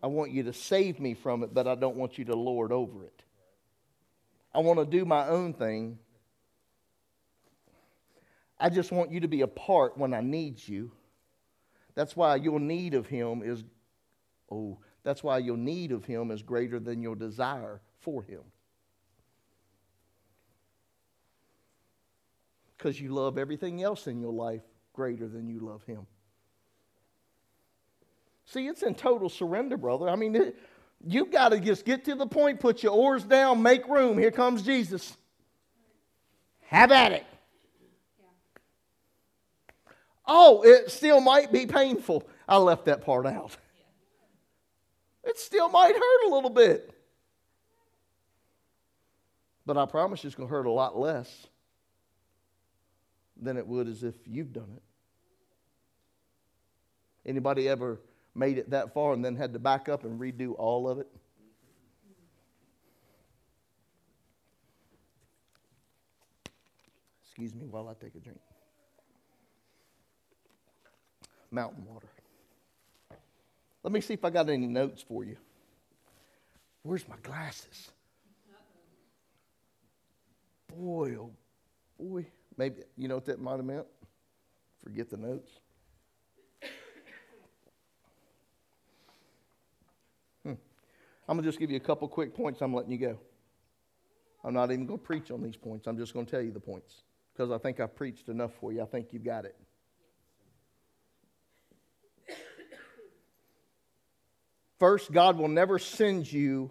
I 0.00 0.06
want 0.06 0.30
you 0.30 0.44
to 0.44 0.52
save 0.52 1.00
me 1.00 1.14
from 1.14 1.42
it, 1.42 1.54
but 1.54 1.66
I 1.66 1.74
don't 1.74 1.96
want 1.96 2.18
you 2.18 2.24
to 2.26 2.36
lord 2.36 2.70
over 2.70 3.02
it. 3.02 3.24
I 4.54 4.60
want 4.60 4.78
to 4.78 4.86
do 4.86 5.04
my 5.04 5.26
own 5.26 5.54
thing, 5.54 5.98
I 8.58 8.70
just 8.70 8.90
want 8.90 9.10
you 9.10 9.20
to 9.20 9.28
be 9.28 9.42
a 9.42 9.46
part 9.46 9.98
when 9.98 10.14
I 10.14 10.20
need 10.20 10.66
you. 10.66 10.90
That's 11.94 12.16
why 12.16 12.36
your 12.36 12.60
need 12.60 12.94
of 12.94 13.06
Him 13.06 13.42
is, 13.42 13.64
oh, 14.50 14.78
that's 15.02 15.22
why 15.22 15.38
your 15.38 15.56
need 15.56 15.92
of 15.92 16.04
Him 16.04 16.30
is 16.30 16.42
greater 16.42 16.78
than 16.78 17.02
your 17.02 17.16
desire 17.16 17.80
for 18.00 18.22
Him. 18.22 18.42
Because 22.76 23.00
you 23.00 23.10
love 23.10 23.38
everything 23.38 23.82
else 23.82 24.06
in 24.06 24.20
your 24.20 24.32
life 24.32 24.62
greater 24.92 25.28
than 25.28 25.48
you 25.48 25.60
love 25.60 25.82
Him. 25.84 26.06
See, 28.46 28.66
it's 28.68 28.82
in 28.82 28.94
total 28.94 29.28
surrender, 29.28 29.76
brother. 29.76 30.08
I 30.08 30.16
mean, 30.16 30.36
it, 30.36 30.56
you've 31.04 31.30
got 31.30 31.50
to 31.50 31.60
just 31.60 31.84
get 31.84 32.04
to 32.04 32.14
the 32.14 32.26
point, 32.26 32.60
put 32.60 32.82
your 32.82 32.92
oars 32.92 33.24
down, 33.24 33.62
make 33.62 33.86
room. 33.88 34.16
Here 34.18 34.30
comes 34.30 34.62
Jesus. 34.62 35.16
Have 36.68 36.92
at 36.92 37.12
it. 37.12 37.24
Oh, 40.26 40.62
it 40.62 40.90
still 40.90 41.20
might 41.20 41.52
be 41.52 41.66
painful. 41.66 42.26
I 42.48 42.56
left 42.56 42.86
that 42.86 43.04
part 43.04 43.26
out. 43.26 43.56
It 45.24 45.38
still 45.38 45.68
might 45.68 45.94
hurt 45.94 46.26
a 46.26 46.34
little 46.34 46.50
bit. 46.50 46.92
But 49.64 49.76
I 49.76 49.86
promise 49.86 50.22
you 50.22 50.28
it's 50.28 50.36
going 50.36 50.48
to 50.48 50.54
hurt 50.54 50.66
a 50.66 50.70
lot 50.70 50.96
less 50.96 51.46
than 53.36 53.56
it 53.56 53.66
would 53.66 53.88
as 53.88 54.02
if 54.02 54.14
you've 54.26 54.52
done 54.52 54.72
it. 54.76 54.82
Anybody 57.28 57.68
ever 57.68 58.00
made 58.34 58.58
it 58.58 58.70
that 58.70 58.94
far 58.94 59.12
and 59.12 59.24
then 59.24 59.34
had 59.34 59.52
to 59.52 59.58
back 59.58 59.88
up 59.88 60.04
and 60.04 60.20
redo 60.20 60.54
all 60.56 60.88
of 60.88 60.98
it? 60.98 61.08
Excuse 67.24 67.54
me 67.54 67.66
while 67.66 67.88
I 67.88 67.94
take 67.94 68.14
a 68.14 68.20
drink 68.20 68.38
mountain 71.56 71.84
water. 71.86 72.08
Let 73.82 73.92
me 73.92 74.00
see 74.00 74.14
if 74.14 74.24
I 74.24 74.30
got 74.30 74.48
any 74.50 74.66
notes 74.66 75.02
for 75.02 75.24
you. 75.24 75.36
Where's 76.82 77.08
my 77.08 77.16
glasses? 77.22 77.90
Boy, 80.68 81.16
oh 81.18 81.30
boy. 81.98 82.26
Maybe, 82.58 82.82
you 82.96 83.08
know 83.08 83.16
what 83.16 83.24
that 83.26 83.40
might 83.40 83.56
have 83.56 83.64
meant? 83.64 83.86
Forget 84.82 85.10
the 85.10 85.16
notes. 85.16 85.50
Hmm. 90.42 90.52
I'm 91.28 91.36
going 91.36 91.42
to 91.42 91.48
just 91.48 91.58
give 91.58 91.70
you 91.70 91.76
a 91.76 91.80
couple 91.80 92.06
quick 92.08 92.34
points. 92.34 92.60
I'm 92.60 92.74
letting 92.74 92.92
you 92.92 92.98
go. 92.98 93.18
I'm 94.44 94.54
not 94.54 94.70
even 94.70 94.86
going 94.86 94.98
to 94.98 95.04
preach 95.04 95.30
on 95.30 95.42
these 95.42 95.56
points. 95.56 95.86
I'm 95.86 95.98
just 95.98 96.12
going 96.12 96.24
to 96.26 96.30
tell 96.30 96.42
you 96.42 96.52
the 96.52 96.60
points 96.60 97.02
because 97.32 97.50
I 97.50 97.58
think 97.58 97.80
I've 97.80 97.96
preached 97.96 98.28
enough 98.28 98.52
for 98.60 98.72
you. 98.72 98.82
I 98.82 98.86
think 98.86 99.08
you've 99.12 99.24
got 99.24 99.44
it. 99.44 99.56
First, 104.78 105.10
God 105.10 105.38
will 105.38 105.48
never 105.48 105.78
send 105.78 106.30
you 106.30 106.70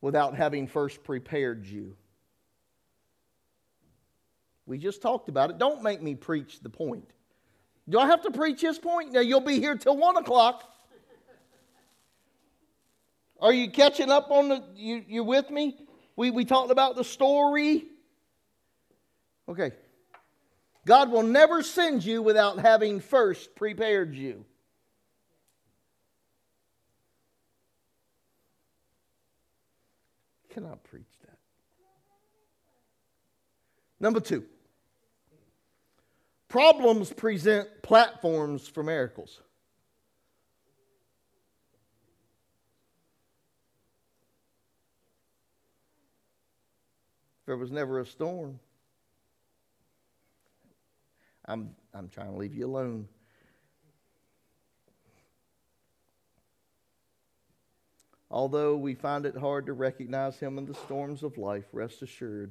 without 0.00 0.34
having 0.34 0.66
first 0.66 1.04
prepared 1.04 1.66
you. 1.66 1.96
We 4.66 4.78
just 4.78 5.02
talked 5.02 5.28
about 5.28 5.50
it. 5.50 5.58
Don't 5.58 5.82
make 5.82 6.02
me 6.02 6.14
preach 6.14 6.60
the 6.60 6.70
point. 6.70 7.08
Do 7.88 7.98
I 7.98 8.06
have 8.06 8.22
to 8.22 8.30
preach 8.30 8.60
his 8.60 8.78
point? 8.78 9.12
Now, 9.12 9.20
you'll 9.20 9.40
be 9.40 9.60
here 9.60 9.76
till 9.76 9.96
1 9.96 10.16
o'clock. 10.16 10.64
Are 13.40 13.52
you 13.52 13.70
catching 13.70 14.10
up 14.10 14.30
on 14.30 14.48
the. 14.48 14.64
You, 14.74 15.04
you 15.06 15.24
with 15.24 15.50
me? 15.50 15.76
We, 16.16 16.30
we 16.30 16.44
talked 16.44 16.70
about 16.70 16.96
the 16.96 17.04
story. 17.04 17.84
Okay. 19.48 19.72
God 20.86 21.10
will 21.10 21.22
never 21.22 21.62
send 21.62 22.04
you 22.04 22.22
without 22.22 22.58
having 22.58 23.00
first 23.00 23.54
prepared 23.54 24.14
you. 24.14 24.44
Cannot 30.54 30.84
preach 30.84 31.10
that. 31.22 31.36
Number 33.98 34.20
two, 34.20 34.44
problems 36.48 37.12
present 37.12 37.68
platforms 37.82 38.68
for 38.68 38.84
miracles. 38.84 39.40
There 47.46 47.56
was 47.56 47.72
never 47.72 48.00
a 48.00 48.06
storm. 48.06 48.58
I'm, 51.46 51.74
I'm 51.92 52.08
trying 52.08 52.32
to 52.32 52.38
leave 52.38 52.54
you 52.54 52.66
alone. 52.66 53.08
Although 58.34 58.74
we 58.74 58.94
find 58.94 59.26
it 59.26 59.36
hard 59.36 59.66
to 59.66 59.72
recognize 59.72 60.40
Him 60.40 60.58
in 60.58 60.66
the 60.66 60.74
storms 60.74 61.22
of 61.22 61.38
life, 61.38 61.66
rest 61.72 62.02
assured, 62.02 62.50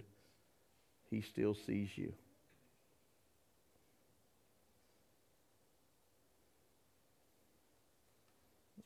He 1.10 1.20
still 1.20 1.54
sees 1.54 1.90
you. 1.98 2.14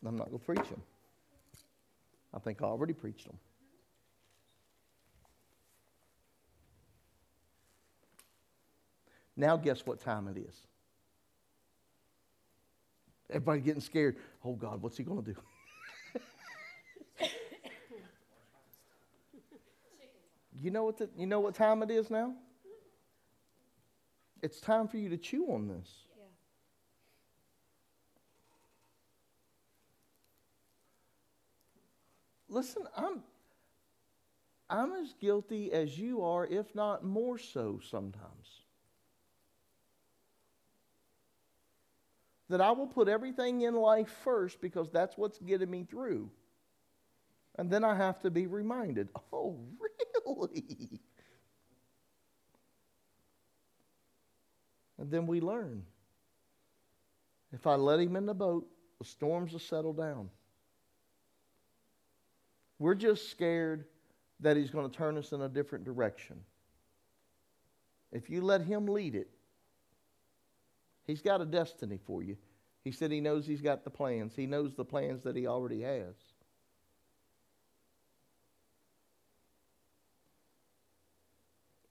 I'm 0.04 0.16
not 0.16 0.26
going 0.30 0.40
to 0.40 0.44
preach 0.44 0.68
them. 0.68 0.82
I 2.34 2.40
think 2.40 2.62
I 2.62 2.64
already 2.64 2.94
preached 2.94 3.26
them. 3.28 3.38
Now, 9.36 9.56
guess 9.56 9.86
what 9.86 10.00
time 10.00 10.26
it 10.26 10.36
is? 10.36 10.54
Everybody 13.30 13.60
getting 13.60 13.80
scared. 13.80 14.16
Oh, 14.44 14.54
God, 14.54 14.82
what's 14.82 14.96
he 14.96 15.04
going 15.04 15.22
to 15.22 15.32
do? 15.34 15.40
You 20.60 20.70
know 20.72 20.84
what, 20.84 20.98
the, 20.98 21.08
you 21.16 21.26
know 21.26 21.40
what 21.40 21.54
time 21.54 21.82
it 21.82 21.90
is 21.90 22.10
now? 22.10 22.34
It's 24.42 24.60
time 24.60 24.88
for 24.88 24.96
you 24.96 25.08
to 25.10 25.16
chew 25.16 25.52
on 25.52 25.68
this. 25.68 25.88
Yeah. 26.16 26.24
Listen, 32.48 32.82
I'm, 32.96 33.22
I'm 34.68 34.92
as 34.92 35.14
guilty 35.20 35.72
as 35.72 35.96
you 35.98 36.22
are, 36.22 36.46
if 36.46 36.74
not 36.74 37.04
more 37.04 37.38
so 37.38 37.80
sometimes. 37.88 38.62
That 42.48 42.60
I 42.60 42.72
will 42.72 42.86
put 42.86 43.08
everything 43.08 43.60
in 43.62 43.74
life 43.74 44.10
first 44.24 44.60
because 44.60 44.90
that's 44.90 45.16
what's 45.16 45.38
getting 45.38 45.70
me 45.70 45.84
through. 45.88 46.30
And 47.56 47.70
then 47.70 47.84
I 47.84 47.94
have 47.94 48.20
to 48.20 48.30
be 48.30 48.46
reminded, 48.46 49.08
oh, 49.32 49.58
really? 49.80 49.97
And 54.98 55.10
then 55.10 55.26
we 55.26 55.40
learn. 55.40 55.84
If 57.52 57.66
I 57.66 57.76
let 57.76 58.00
him 58.00 58.16
in 58.16 58.26
the 58.26 58.34
boat, 58.34 58.68
the 58.98 59.04
storms 59.04 59.52
will 59.52 59.60
settle 59.60 59.92
down. 59.92 60.28
We're 62.78 62.94
just 62.94 63.30
scared 63.30 63.84
that 64.40 64.56
he's 64.56 64.70
going 64.70 64.88
to 64.88 64.96
turn 64.96 65.16
us 65.16 65.32
in 65.32 65.40
a 65.40 65.48
different 65.48 65.84
direction. 65.84 66.40
If 68.12 68.30
you 68.30 68.40
let 68.40 68.62
him 68.62 68.86
lead 68.86 69.14
it, 69.14 69.28
he's 71.06 71.22
got 71.22 71.40
a 71.40 71.44
destiny 71.44 71.98
for 72.06 72.22
you. 72.22 72.36
He 72.84 72.92
said 72.92 73.10
he 73.10 73.20
knows 73.20 73.46
he's 73.46 73.60
got 73.60 73.84
the 73.84 73.90
plans. 73.90 74.34
He 74.34 74.46
knows 74.46 74.74
the 74.74 74.84
plans 74.84 75.22
that 75.24 75.36
he 75.36 75.46
already 75.46 75.82
has. 75.82 76.14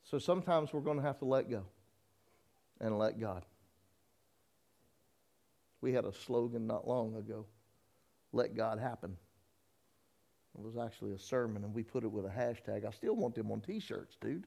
So 0.09 0.17
sometimes 0.19 0.71
we're 0.71 0.79
going 0.79 0.97
to 0.97 1.03
have 1.03 1.19
to 1.19 1.25
let 1.25 1.49
go 1.49 1.65
and 2.79 2.97
let 2.97 3.19
God. 3.19 3.43
We 5.81 5.91
had 5.91 6.05
a 6.05 6.13
slogan 6.13 6.65
not 6.65 6.87
long 6.87 7.15
ago 7.15 7.45
let 8.31 8.55
God 8.55 8.79
happen. 8.79 9.17
It 10.57 10.63
was 10.63 10.77
actually 10.77 11.13
a 11.13 11.19
sermon, 11.19 11.63
and 11.63 11.73
we 11.73 11.83
put 11.83 12.03
it 12.03 12.11
with 12.11 12.25
a 12.25 12.29
hashtag. 12.29 12.85
I 12.85 12.91
still 12.91 13.15
want 13.15 13.35
them 13.35 13.51
on 13.51 13.61
t 13.61 13.79
shirts, 13.79 14.17
dude. 14.19 14.45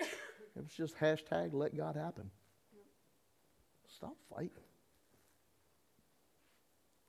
It 0.00 0.62
was 0.62 0.72
just 0.72 0.96
hashtag 0.96 1.52
let 1.52 1.76
God 1.76 1.96
happen. 1.96 2.30
Stop 3.94 4.16
fighting. 4.34 4.50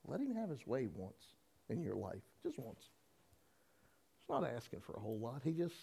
Let 0.07 0.19
him 0.19 0.35
have 0.35 0.49
his 0.49 0.65
way 0.67 0.87
once 0.93 1.23
in 1.69 1.81
your 1.81 1.95
life, 1.95 2.21
just 2.43 2.59
once. 2.59 2.89
He's 4.28 4.34
not 4.34 4.49
asking 4.49 4.82
for 4.82 4.93
a 4.93 4.99
whole 4.99 5.19
lot. 5.19 5.41
He 5.43 5.51
just 5.51 5.76